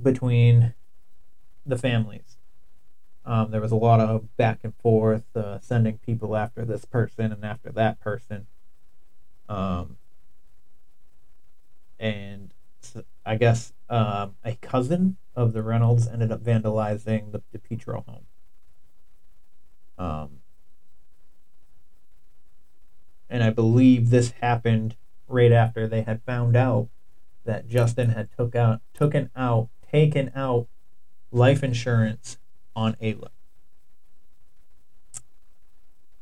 [0.00, 0.74] between
[1.64, 2.35] the families.
[3.26, 7.32] Um, there was a lot of back and forth, uh, sending people after this person
[7.32, 8.46] and after that person.
[9.48, 9.96] Um,
[11.98, 12.54] and
[13.24, 18.26] I guess um, a cousin of the Reynolds ended up vandalizing the DiPietro home.
[19.98, 20.30] Um,
[23.28, 24.94] and I believe this happened
[25.26, 26.88] right after they had found out
[27.44, 30.68] that Justin had took out, taken out, taken out
[31.32, 32.38] life insurance
[32.76, 33.28] on Ayla.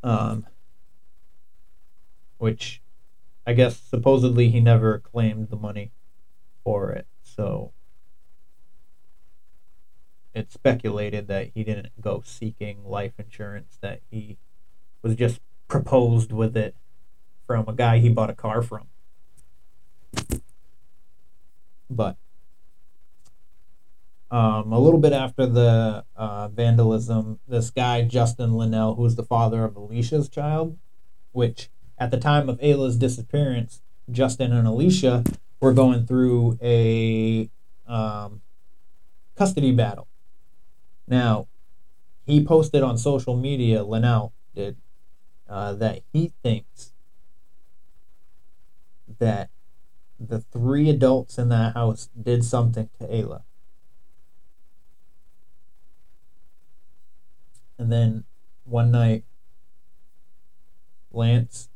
[0.02, 0.46] Um,
[2.38, 2.80] which
[3.46, 5.92] I guess supposedly he never claimed the money
[6.62, 7.06] for it.
[7.22, 7.72] So
[10.34, 14.38] it's speculated that he didn't go seeking life insurance, that he
[15.02, 16.74] was just proposed with it
[17.46, 18.88] from a guy he bought a car from.
[21.90, 22.16] But
[24.30, 29.22] um, a little bit after the uh, vandalism, this guy, Justin Linnell, who was the
[29.22, 30.78] father of Alicia's child,
[31.32, 31.68] which
[31.98, 35.24] at the time of Ayla's disappearance, Justin and Alicia
[35.60, 37.48] were going through a
[37.86, 38.42] um,
[39.36, 40.08] custody battle.
[41.06, 41.48] Now,
[42.24, 44.76] he posted on social media, Linnell did,
[45.48, 46.92] uh, that he thinks
[49.18, 49.50] that
[50.18, 53.42] the three adults in that house did something to Ayla.
[57.78, 58.24] And then
[58.64, 59.24] one night,
[61.12, 61.68] Lance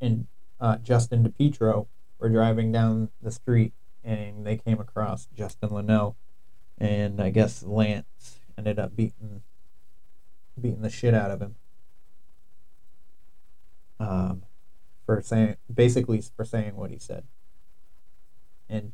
[0.00, 0.26] and
[0.60, 1.86] uh, Justin DiPietro
[2.18, 6.16] were driving down the street and they came across Justin Linnell.
[6.78, 9.42] And I guess Lance ended up beating
[10.60, 11.56] beating the shit out of him.
[13.98, 14.42] Um,
[15.06, 17.24] for saying basically for saying what he said.
[18.68, 18.92] And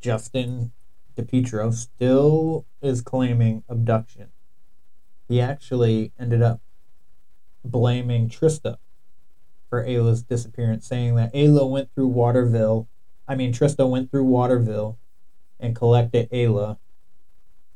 [0.00, 0.72] Justin
[1.16, 4.28] DePietro still is claiming abduction.
[5.30, 6.60] He actually ended up
[7.64, 8.78] blaming Trista
[9.68, 12.88] for Ayla's disappearance, saying that Ayla went through Waterville.
[13.28, 14.98] I mean, Trista went through Waterville
[15.60, 16.78] and collected Ayla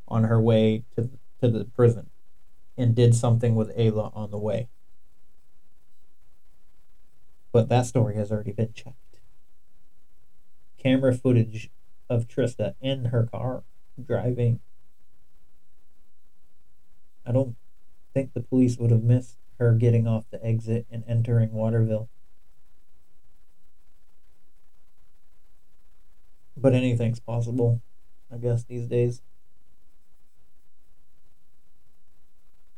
[0.09, 1.09] on her way to
[1.41, 2.11] to the prison,
[2.77, 4.69] and did something with Ayla on the way.
[7.53, 9.21] But that story has already been checked.
[10.77, 11.71] Camera footage
[12.11, 13.63] of Trista in her car
[14.05, 14.59] driving.
[17.27, 17.57] I don't
[18.13, 22.09] think the police would have missed her getting off the exit and entering Waterville.
[26.57, 27.83] But anything's possible,
[28.33, 29.23] I guess, these days.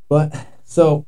[0.09, 1.07] But, so,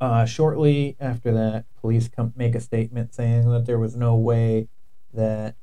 [0.00, 4.68] uh, shortly after that, police come make a statement saying that there was no way
[5.12, 5.56] that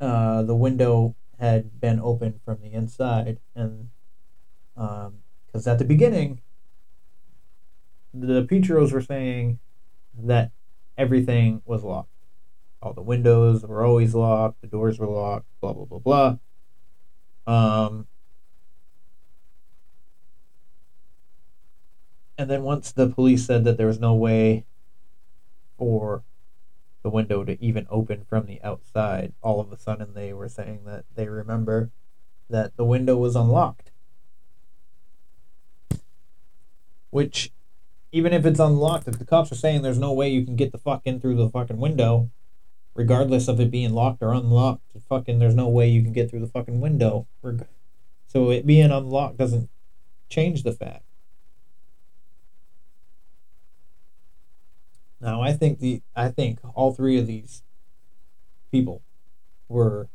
[0.00, 3.90] uh, the window had been opened from the inside, and
[4.76, 6.40] because at the beginning,
[8.14, 9.58] the Petros were saying
[10.14, 10.52] that
[10.96, 12.10] everything was locked.
[12.82, 16.36] all the windows were always locked, the doors were locked, blah blah blah blah.
[17.46, 18.06] Um,
[22.38, 24.64] and then once the police said that there was no way
[25.78, 26.24] for
[27.02, 30.80] the window to even open from the outside, all of a sudden they were saying
[30.86, 31.90] that they remember
[32.50, 33.90] that the window was unlocked.
[37.10, 37.50] Which,
[38.12, 40.72] even if it's unlocked, if the cops are saying there's no way you can get
[40.72, 42.30] the fuck in through the fucking window,
[42.94, 46.40] regardless of it being locked or unlocked, fucking there's no way you can get through
[46.40, 47.26] the fucking window.
[48.26, 49.70] So it being unlocked doesn't
[50.28, 51.04] change the fact.
[55.20, 57.62] Now I think the I think all three of these
[58.70, 59.02] people
[59.68, 60.08] were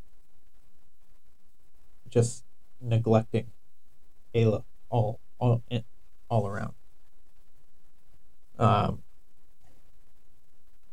[2.10, 2.44] just
[2.80, 3.48] neglecting
[4.36, 5.64] Ayla all all
[6.30, 6.74] all around.
[8.62, 9.02] Um,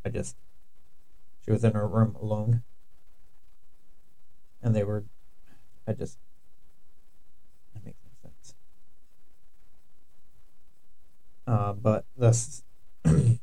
[0.02, 0.36] I just
[1.44, 2.62] she was in her room alone,
[4.62, 5.04] and they were.
[5.86, 6.16] I just
[7.74, 8.54] that makes no sense.
[11.46, 12.62] Uh, but this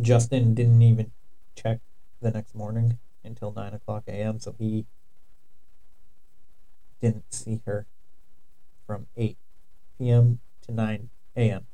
[0.00, 1.12] Justin didn't even
[1.56, 1.80] check
[2.20, 4.38] the next morning until nine o'clock a.m.
[4.38, 4.84] So he
[7.00, 7.86] didn't see her
[8.86, 9.38] from eight
[9.96, 10.40] p.m.
[10.66, 11.66] to nine a.m.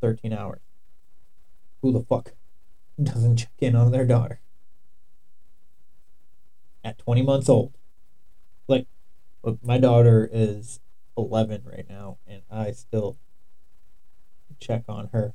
[0.00, 0.60] It's thirteen hours.
[1.82, 2.32] Who the fuck
[3.02, 4.40] doesn't check in on their daughter
[6.82, 7.76] at twenty months old?
[8.66, 8.86] Like,
[9.42, 10.80] look, my daughter is
[11.16, 13.18] eleven right now, and I still
[14.58, 15.34] check on her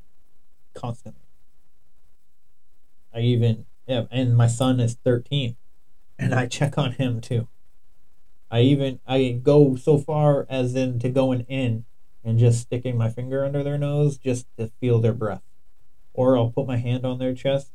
[0.74, 1.22] constantly.
[3.13, 5.55] I even yeah, and my son is 13
[6.18, 7.47] and I check on him too.
[8.49, 11.86] I even I go so far as in to going in
[12.26, 15.43] and just sticking my finger under their nose just to feel their breath.
[16.13, 17.71] Or I'll put my hand on their chest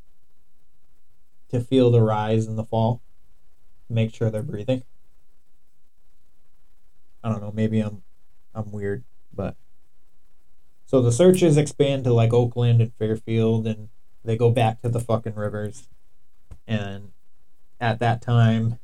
[1.50, 3.00] to feel the rise and the fall.
[3.88, 4.82] Make sure they're breathing.
[7.22, 8.02] I don't know, maybe I'm
[8.54, 9.56] I'm weird, but
[10.86, 13.88] so the searches expand to like Oakland and Fairfield and
[14.24, 15.88] they go back to the fucking rivers.
[16.66, 17.12] And
[17.80, 18.78] at that time,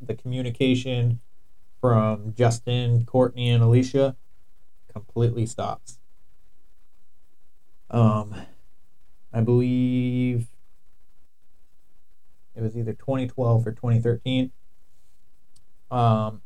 [0.00, 1.20] the communication
[1.80, 4.16] from Justin, Courtney, and Alicia
[4.94, 5.98] completely stops.
[7.90, 8.34] Um,
[9.32, 10.46] I believe
[12.54, 14.52] it was either 2012 or 2013.
[15.90, 16.40] Um,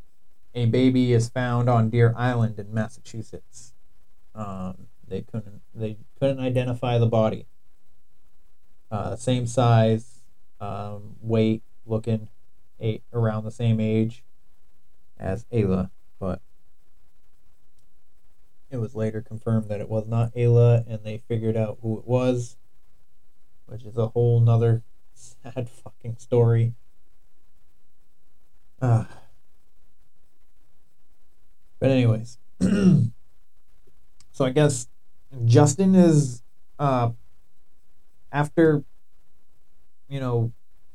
[0.55, 3.75] a baby is found on Deer Island in Massachusetts.
[4.35, 7.47] Um, they couldn't they couldn't identify the body
[8.91, 10.21] uh, same size,
[10.61, 12.29] um, weight, looking
[12.81, 14.25] eight, around the same age
[15.19, 16.41] as Ayla, but
[18.71, 22.07] it was later confirmed that it was not Ayla, and they figured out who it
[22.07, 22.57] was,
[23.67, 24.83] which is a whole nother
[25.15, 26.75] sad fucking story.
[28.81, 29.05] Uh,
[31.81, 33.11] but anyways, so
[34.41, 34.89] I guess
[35.45, 36.43] Justin is
[36.79, 37.11] uh,
[38.31, 38.85] after
[40.09, 40.53] you know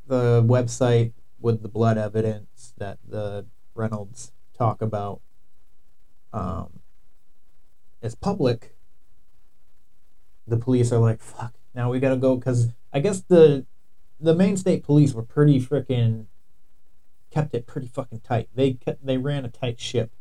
[0.07, 3.45] the website with the blood evidence that the
[3.75, 5.21] Reynolds talk about
[6.31, 6.79] um,
[8.03, 8.75] is public,
[10.45, 13.65] the police are like, "Fuck!" Now we gotta go because I guess the
[14.19, 16.27] the Maine State Police were pretty freaking
[17.31, 18.49] kept it pretty fucking tight.
[18.53, 20.11] They kept they ran a tight ship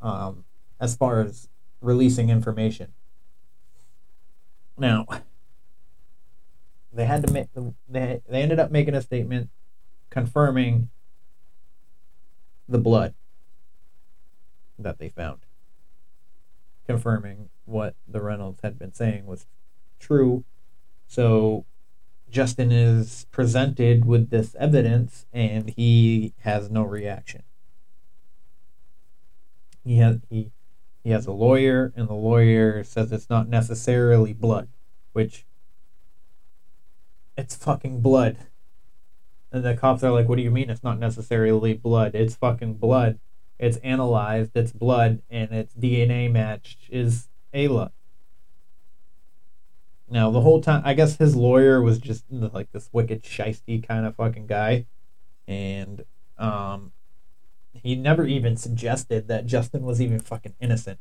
[0.00, 0.44] um,
[0.80, 1.48] as far as
[1.80, 2.92] releasing information.
[4.78, 5.06] Now
[6.92, 7.48] they had to make
[7.88, 9.50] they they ended up making a statement
[10.10, 10.90] confirming
[12.68, 13.14] the blood
[14.78, 15.40] that they found
[16.90, 19.46] confirming what the Reynolds had been saying was
[19.98, 20.44] true
[21.06, 21.64] so
[22.30, 27.42] Justin is presented with this evidence and he has no reaction
[29.84, 30.50] he has he
[31.02, 34.68] he has a lawyer and the lawyer says it's not necessarily blood
[35.12, 35.44] which
[37.40, 38.36] it's fucking blood.
[39.50, 42.14] And the cops are like, what do you mean it's not necessarily blood?
[42.14, 43.18] It's fucking blood.
[43.60, 47.90] It's analyzed, it's blood, and its DNA match is Ayla.
[50.08, 54.06] Now, the whole time, I guess his lawyer was just like this wicked, shisty kind
[54.06, 54.86] of fucking guy.
[55.46, 56.06] And
[56.38, 56.92] um,
[57.74, 61.00] he never even suggested that Justin was even fucking innocent.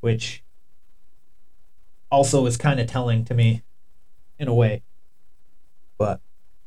[0.00, 0.42] Which
[2.10, 3.62] also is kind of telling to me
[4.38, 4.82] in a way.
[5.98, 6.20] But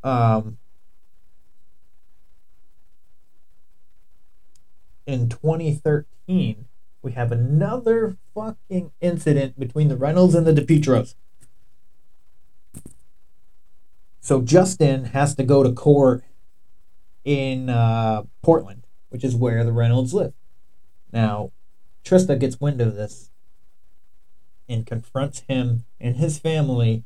[0.03, 0.59] um,
[5.09, 6.65] in 2013,
[7.01, 11.15] we have another fucking incident between the Reynolds and the DiPietros.
[14.21, 16.23] So Justin has to go to court
[17.25, 20.33] in uh, Portland, which is where the Reynolds live.
[21.11, 21.51] Now,
[22.05, 23.31] Trista gets wind of this
[24.67, 27.03] and confronts him and his family,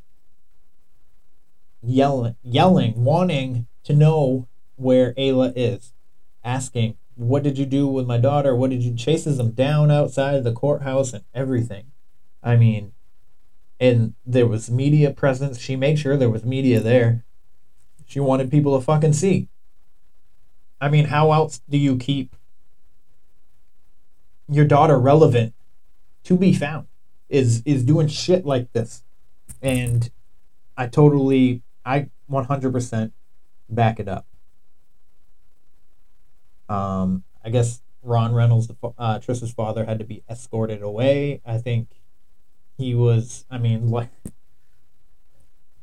[1.81, 5.93] yelling, yelling, wanting to know where Ayla is,
[6.43, 8.55] asking, "What did you do with my daughter?
[8.55, 11.85] What did you?" Chases them down outside of the courthouse and everything.
[12.41, 12.93] I mean,
[13.79, 15.59] and there was media presence.
[15.59, 17.25] She made sure there was media there.
[18.05, 19.49] She wanted people to fucking see.
[20.79, 22.35] I mean, how else do you keep
[24.49, 25.53] your daughter relevant
[26.23, 26.87] to be found?
[27.29, 29.03] Is is doing shit like this.
[29.61, 30.11] And
[30.77, 33.11] I totally I 100%
[33.69, 34.25] back it up.
[36.73, 41.41] Um I guess Ron Reynolds, uh, Trista's father, had to be escorted away.
[41.45, 41.87] I think
[42.77, 43.45] he was.
[43.49, 44.09] I mean, like,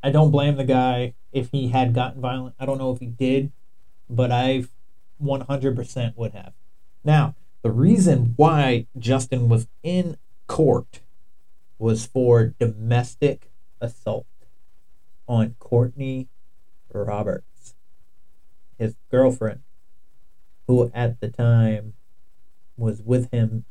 [0.03, 2.55] I don't blame the guy if he had gotten violent.
[2.59, 3.51] I don't know if he did,
[4.09, 4.65] but I
[5.21, 6.53] 100% would have.
[7.03, 10.17] Now, the reason why Justin was in
[10.47, 11.01] court
[11.77, 14.25] was for domestic assault
[15.27, 16.27] on Courtney
[16.93, 17.75] Roberts,
[18.77, 19.61] his girlfriend,
[20.71, 21.93] who at the time
[22.77, 23.65] was with him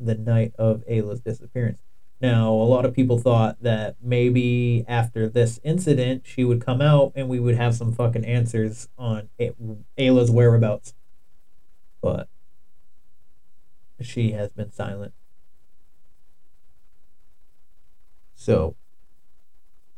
[0.00, 1.80] the night of Ayla's disappearance.
[2.20, 7.12] Now, a lot of people thought that maybe after this incident, she would come out
[7.14, 9.28] and we would have some fucking answers on
[9.96, 10.94] Ayla's whereabouts.
[12.02, 12.28] But
[14.00, 15.12] she has been silent.
[18.34, 18.74] So,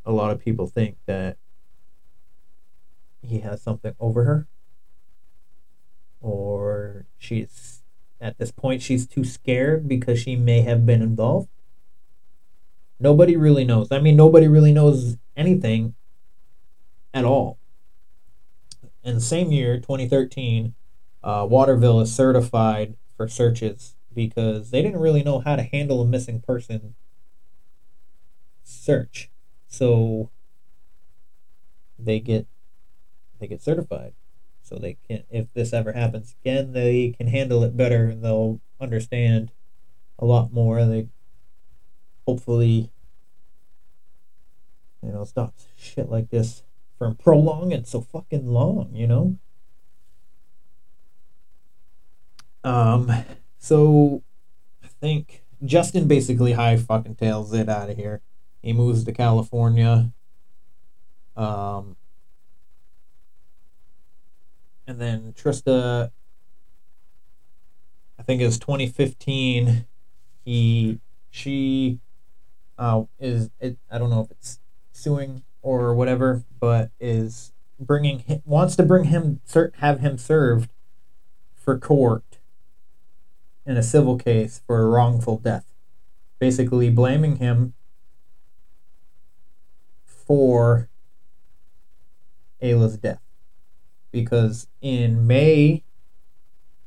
[0.04, 1.38] a lot of people think that
[3.22, 4.46] he has something over her,
[7.18, 7.82] she's
[8.20, 11.48] at this point she's too scared because she may have been involved
[13.00, 13.92] Nobody really knows.
[13.92, 15.94] I mean, nobody really knows anything
[17.14, 17.58] at all.
[19.04, 20.74] In the same year, 2013,
[21.22, 26.06] uh, Waterville is certified for searches because they didn't really know how to handle a
[26.06, 26.96] missing person
[28.64, 29.30] search.
[29.68, 30.30] So
[31.98, 32.46] they get
[33.38, 34.14] they get certified.
[34.68, 39.50] So they can if this ever happens again, they can handle it better they'll understand
[40.18, 40.84] a lot more.
[40.84, 41.08] They
[42.26, 42.92] hopefully,
[45.02, 46.62] you know, stop shit like this
[46.98, 49.38] from prolonging so fucking long, you know?
[52.64, 53.10] Um,
[53.58, 54.22] so
[54.84, 58.20] I think Justin basically high fucking tails it out of here.
[58.60, 60.12] He moves to California.
[61.36, 61.96] Um,
[64.88, 66.10] and then Trista,
[68.18, 69.84] I think it was 2015.
[70.44, 70.98] He,
[71.30, 72.00] she
[72.78, 74.60] uh, is it, I don't know if it's
[74.92, 79.40] suing or whatever, but is bringing wants to bring him
[79.76, 80.70] have him served
[81.54, 82.38] for court
[83.66, 85.66] in a civil case for a wrongful death,
[86.38, 87.74] basically blaming him
[90.06, 90.88] for
[92.62, 93.20] Ayla's death
[94.10, 95.84] because in May,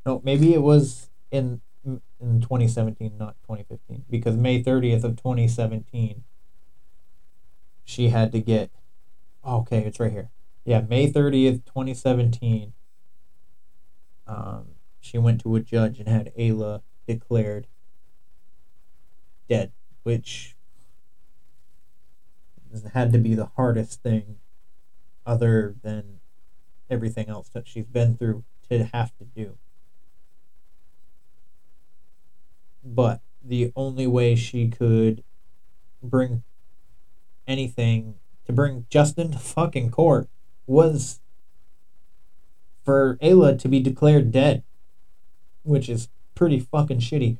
[0.04, 6.22] no, maybe it was in in 2017, not 2015, because May 30th of 2017,
[7.84, 8.70] she had to get.
[9.42, 10.30] Oh, okay, it's right here.
[10.64, 12.72] Yeah, May 30th, 2017.
[14.26, 14.66] Um,
[15.00, 17.66] she went to a judge and had Ayla declared
[19.48, 19.72] dead,
[20.04, 20.54] which
[22.94, 24.36] had to be the hardest thing,
[25.26, 26.20] other than
[26.92, 29.56] everything else that she's been through, to have to do.
[32.84, 35.22] but the only way she could
[36.02, 36.42] bring
[37.46, 38.16] anything
[38.46, 40.28] to bring Justin to fucking court
[40.66, 41.20] was
[42.84, 44.64] for Ayla to be declared dead,
[45.62, 47.38] which is pretty fucking shitty.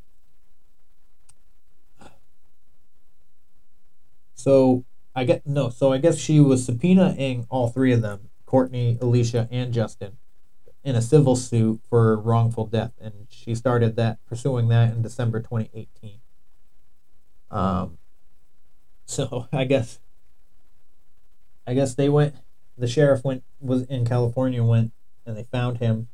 [4.34, 4.84] So
[5.14, 9.48] I get no, so I guess she was subpoenaing all three of them, Courtney, Alicia,
[9.50, 10.18] and Justin,
[10.84, 15.40] in a civil suit for wrongful death, and she started that pursuing that in December
[15.40, 16.20] 2018.
[17.50, 17.96] Um,
[19.06, 20.00] so I guess
[21.66, 22.34] I guess they went.
[22.76, 24.92] The sheriff went was in California went
[25.24, 26.08] and they found him.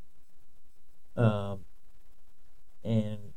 [1.17, 1.65] Um,
[2.85, 3.33] and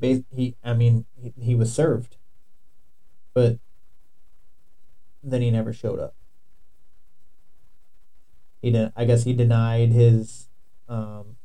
[0.00, 2.16] he, I mean he, he was served,
[3.32, 3.60] but
[5.22, 6.16] then he never showed up
[8.62, 10.48] he did, I guess he denied his
[10.88, 11.36] um,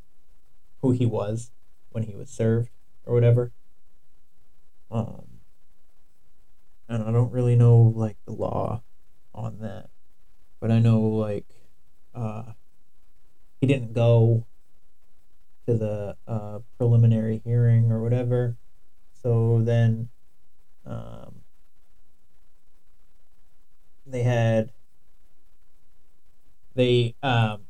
[0.81, 1.51] who he was
[1.89, 2.69] when he was served
[3.05, 3.51] or whatever.
[4.91, 5.25] Um,
[6.87, 8.83] and I don't really know like the law
[9.33, 9.89] on that.
[10.59, 11.45] But I know like
[12.13, 12.53] uh
[13.59, 14.45] he didn't go
[15.67, 18.55] to the uh, preliminary hearing or whatever.
[19.13, 20.09] So then
[20.85, 21.41] um,
[24.05, 24.71] they had
[26.75, 27.61] they um,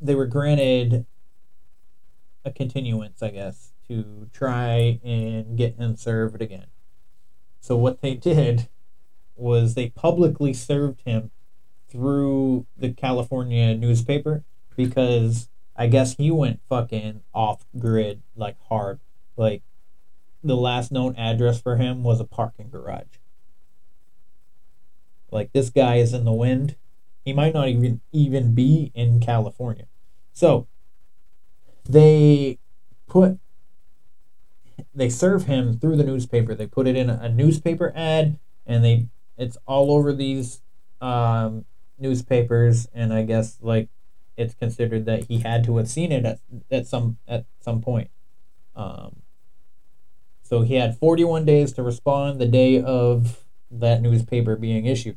[0.00, 1.06] they were granted
[2.44, 6.66] a continuance, I guess, to try and get him served again.
[7.60, 8.68] So what they did
[9.34, 11.30] was they publicly served him
[11.88, 14.44] through the California newspaper
[14.76, 19.00] because I guess he went fucking off grid like hard.
[19.36, 19.62] Like
[20.42, 23.18] the last known address for him was a parking garage.
[25.30, 26.76] Like this guy is in the wind.
[27.26, 29.86] He might not even even be in California.
[30.32, 30.68] So
[31.84, 32.60] they
[33.08, 33.40] put
[34.94, 36.54] they serve him through the newspaper.
[36.54, 40.62] They put it in a newspaper ad and they it's all over these
[41.00, 41.64] um,
[41.98, 43.88] newspapers and I guess like
[44.36, 46.38] it's considered that he had to have seen it at,
[46.70, 48.08] at some at some point.
[48.76, 49.16] Um,
[50.44, 55.16] so he had 41 days to respond the day of that newspaper being issued.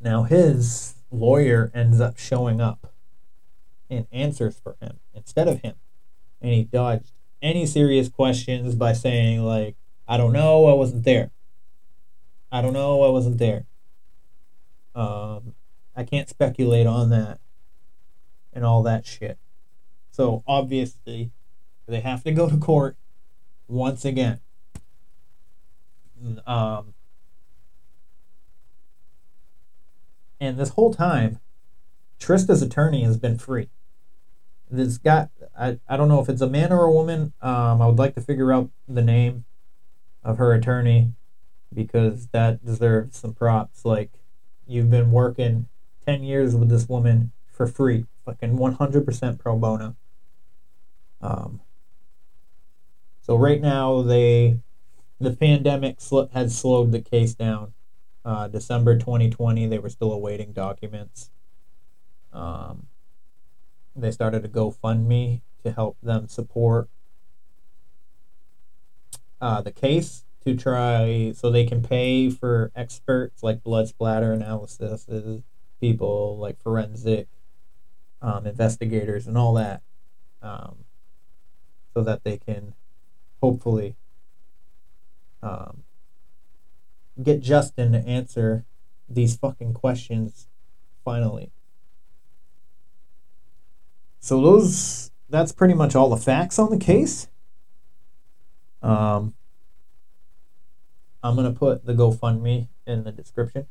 [0.00, 2.92] Now his lawyer ends up showing up
[3.90, 5.74] and answers for him instead of him.
[6.40, 9.76] And he dodged any serious questions by saying like,
[10.06, 11.30] I don't know, I wasn't there.
[12.50, 13.66] I don't know, I wasn't there.
[14.94, 15.54] Um,
[15.94, 17.40] I can't speculate on that
[18.52, 19.38] and all that shit.
[20.10, 21.30] So obviously,
[21.86, 22.96] they have to go to court
[23.68, 24.40] once again.
[26.46, 26.94] Um,
[30.40, 31.40] and this whole time,
[32.20, 33.68] Trista's attorney has been free.
[34.70, 35.28] This guy,
[35.58, 37.32] I, I don't know if it's a man or a woman.
[37.40, 39.44] Um, I would like to figure out the name
[40.22, 41.12] of her attorney
[41.72, 43.84] because that deserves some props.
[43.84, 44.10] Like,
[44.66, 45.68] you've been working
[46.06, 49.96] 10 years with this woman for free, fucking 100% pro bono.
[51.20, 51.60] Um,
[53.22, 54.60] so right now they
[55.20, 57.74] the pandemic sl- has slowed the case down.
[58.24, 61.30] Uh, December 2020, they were still awaiting documents.
[62.32, 62.86] Um,
[63.96, 66.88] they started a GoFundMe to help them support
[69.40, 75.06] uh, the case to try so they can pay for experts like blood splatter analysis
[75.80, 77.28] people like forensic
[78.20, 79.82] um, investigators and all that,
[80.42, 80.84] um,
[81.94, 82.74] so that they can
[83.40, 83.96] hopefully
[85.42, 85.84] um,
[87.22, 88.64] get Justin to answer
[89.08, 90.48] these fucking questions
[91.04, 91.50] finally.
[94.20, 97.28] So those that's pretty much all the facts on the case.
[98.82, 99.34] Um,
[101.22, 103.66] I'm gonna put the GoFundMe in the description.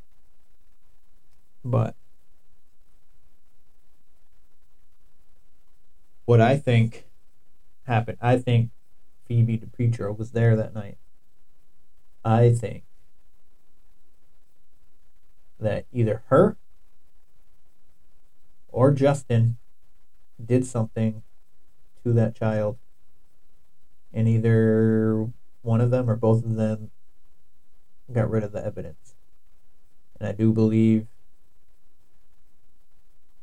[1.64, 1.96] But
[6.26, 7.06] what I think
[7.84, 8.72] happened, I think
[9.26, 10.98] Phoebe DiPietro was there that night.
[12.24, 12.84] I think
[15.60, 16.58] that either her
[18.68, 19.58] or Justin
[20.44, 21.24] did something
[22.04, 22.78] to that child,
[24.14, 25.30] and either
[25.62, 26.92] one of them or both of them
[28.12, 29.16] got rid of the evidence.
[30.20, 31.08] And I do believe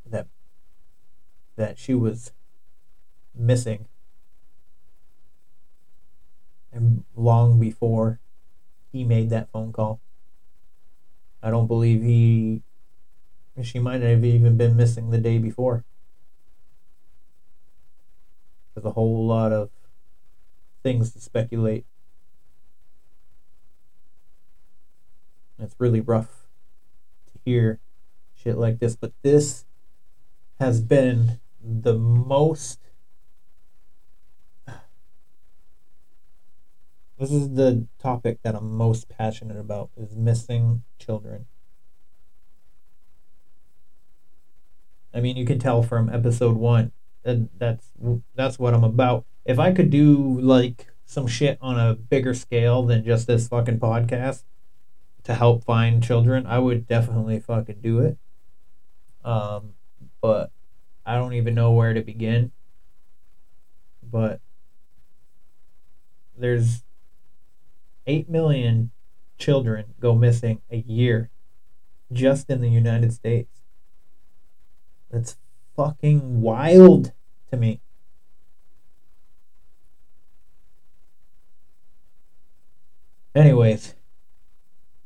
[0.06, 0.26] that
[1.56, 2.32] that she was
[3.34, 3.86] missing
[6.72, 8.20] and long before
[8.92, 10.00] he made that phone call.
[11.44, 12.62] I don't believe he
[13.62, 15.84] she might have even been missing the day before.
[18.74, 19.68] There's a whole lot of
[20.82, 21.84] things to speculate.
[25.58, 26.46] It's really rough
[27.26, 27.78] to hear
[28.34, 29.66] shit like this, but this
[30.58, 32.83] has been the most
[37.18, 41.46] this is the topic that I'm most passionate about is missing children.
[45.14, 46.90] I mean, you can tell from episode 1
[47.22, 47.92] that that's
[48.34, 49.24] that's what I'm about.
[49.44, 53.78] If I could do like some shit on a bigger scale than just this fucking
[53.78, 54.42] podcast
[55.22, 58.18] to help find children, I would definitely fucking do it.
[59.24, 59.74] Um
[60.20, 60.50] but
[61.06, 62.50] I don't even know where to begin.
[64.02, 64.40] But
[66.36, 66.82] there's
[68.06, 68.90] 8 million
[69.38, 71.30] children go missing a year
[72.12, 73.62] just in the United States.
[75.10, 75.36] That's
[75.76, 77.12] fucking wild
[77.50, 77.80] to me.
[83.34, 83.94] Anyways,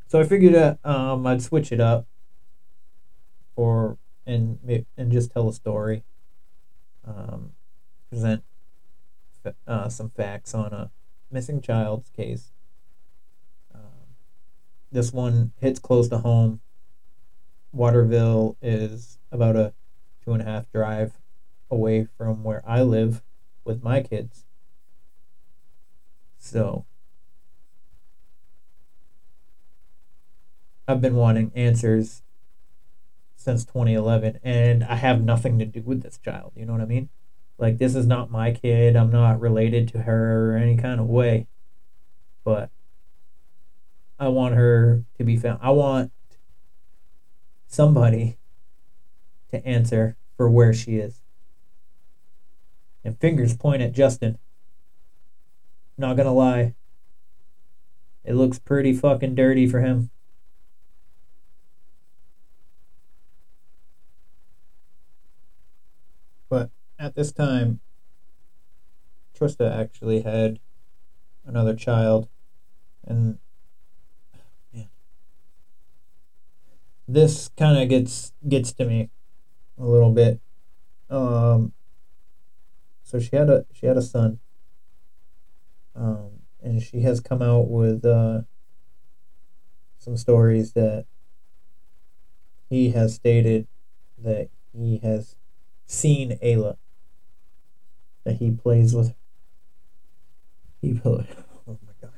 [0.06, 2.06] So I figured uh, um, I'd switch it up
[3.54, 4.58] for and
[4.96, 6.04] and just tell a story.
[7.06, 7.52] Um,
[8.10, 8.42] present
[9.66, 10.90] uh, some facts on a
[11.30, 12.52] missing child's case.
[14.90, 16.60] This one hits close to home.
[17.72, 19.74] Waterville is about a
[20.24, 21.12] two and a half drive
[21.70, 23.22] away from where I live
[23.64, 24.44] with my kids.
[26.38, 26.86] So
[30.86, 32.22] I've been wanting answers
[33.36, 36.86] since 2011 and I have nothing to do with this child, you know what I
[36.86, 37.10] mean?
[37.58, 38.96] Like this is not my kid.
[38.96, 41.46] I'm not related to her or any kind of way.
[42.44, 42.70] But
[44.18, 45.60] I want her to be found.
[45.62, 46.12] I want
[47.66, 48.38] somebody
[49.50, 51.22] to answer for where she is.
[53.04, 54.38] And fingers point at Justin.
[55.96, 56.74] Not gonna lie.
[58.24, 60.10] It looks pretty fucking dirty for him.
[66.48, 67.80] But at this time,
[69.38, 70.58] Trista actually had
[71.46, 72.28] another child,
[73.06, 73.38] and
[74.74, 74.88] man,
[77.08, 79.08] this kind of gets gets to me
[79.78, 80.40] a little bit.
[81.08, 81.72] Um,
[83.02, 84.38] so she had a she had a son,
[85.96, 86.30] um,
[86.62, 88.42] and she has come out with uh,
[89.98, 91.06] some stories that
[92.68, 93.66] he has stated
[94.18, 95.34] that he has
[95.86, 96.76] seen Ayla
[98.24, 99.14] that he plays with.
[100.82, 101.24] He oh
[101.66, 102.10] my god,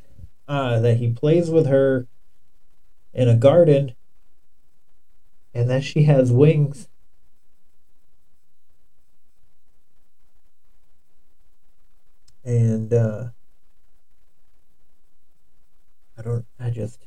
[0.49, 2.09] uh, that he plays with her
[3.15, 3.95] in a garden,
[5.55, 6.89] and that she has wings.
[12.45, 13.31] And uh,
[16.17, 16.47] I don't.
[16.59, 17.07] I just.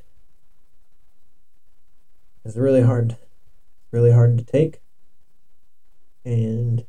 [2.45, 3.17] It's really hard.
[3.91, 4.79] Really hard to take.
[6.25, 6.85] And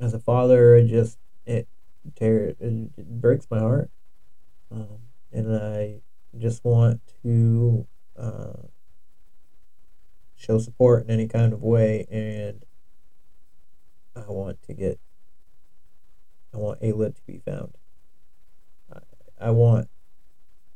[0.00, 1.66] as a father, it just it
[2.14, 3.90] tear it, it breaks my heart,
[4.70, 4.98] um,
[5.32, 6.00] and I
[6.38, 7.86] just want to
[8.16, 8.52] uh,
[10.44, 12.64] show support in any kind of way, and
[14.14, 15.00] I want to get
[16.54, 17.74] I want Ayla to be found.
[18.92, 18.98] I,
[19.40, 19.88] I want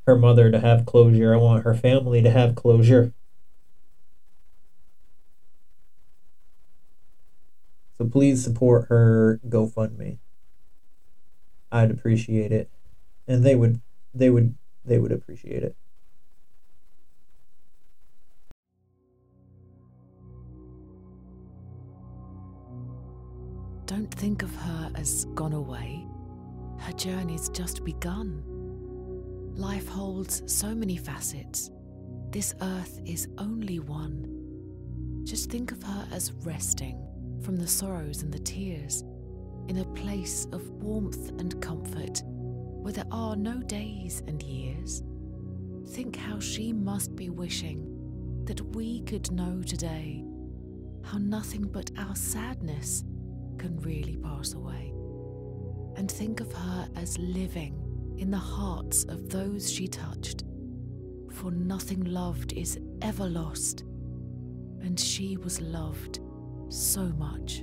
[0.07, 1.33] her mother to have closure.
[1.33, 3.13] I want her family to have closure.
[7.97, 10.19] So please support her GoFundMe.
[11.71, 12.71] I'd appreciate it.
[13.27, 13.81] And they would
[14.15, 15.77] they would they would appreciate it.
[23.89, 26.05] Don't think of her as gone away.
[26.79, 28.43] Her journey's just begun.
[29.55, 31.71] Life holds so many facets.
[32.31, 35.23] This earth is only one.
[35.25, 37.03] Just think of her as resting
[37.41, 39.05] from the sorrows and the tears
[39.69, 45.03] in a place of warmth and comfort where there are no days and years.
[45.93, 50.27] Think how she must be wishing that we could know today
[51.03, 53.03] how nothing but our sadness
[53.59, 54.93] can really pass away.
[55.97, 57.75] And think of her as living
[58.19, 60.45] in the hearts of those she touched.
[61.33, 63.83] For nothing loved is ever lost,
[64.81, 66.21] and she was loved
[66.69, 67.63] so much.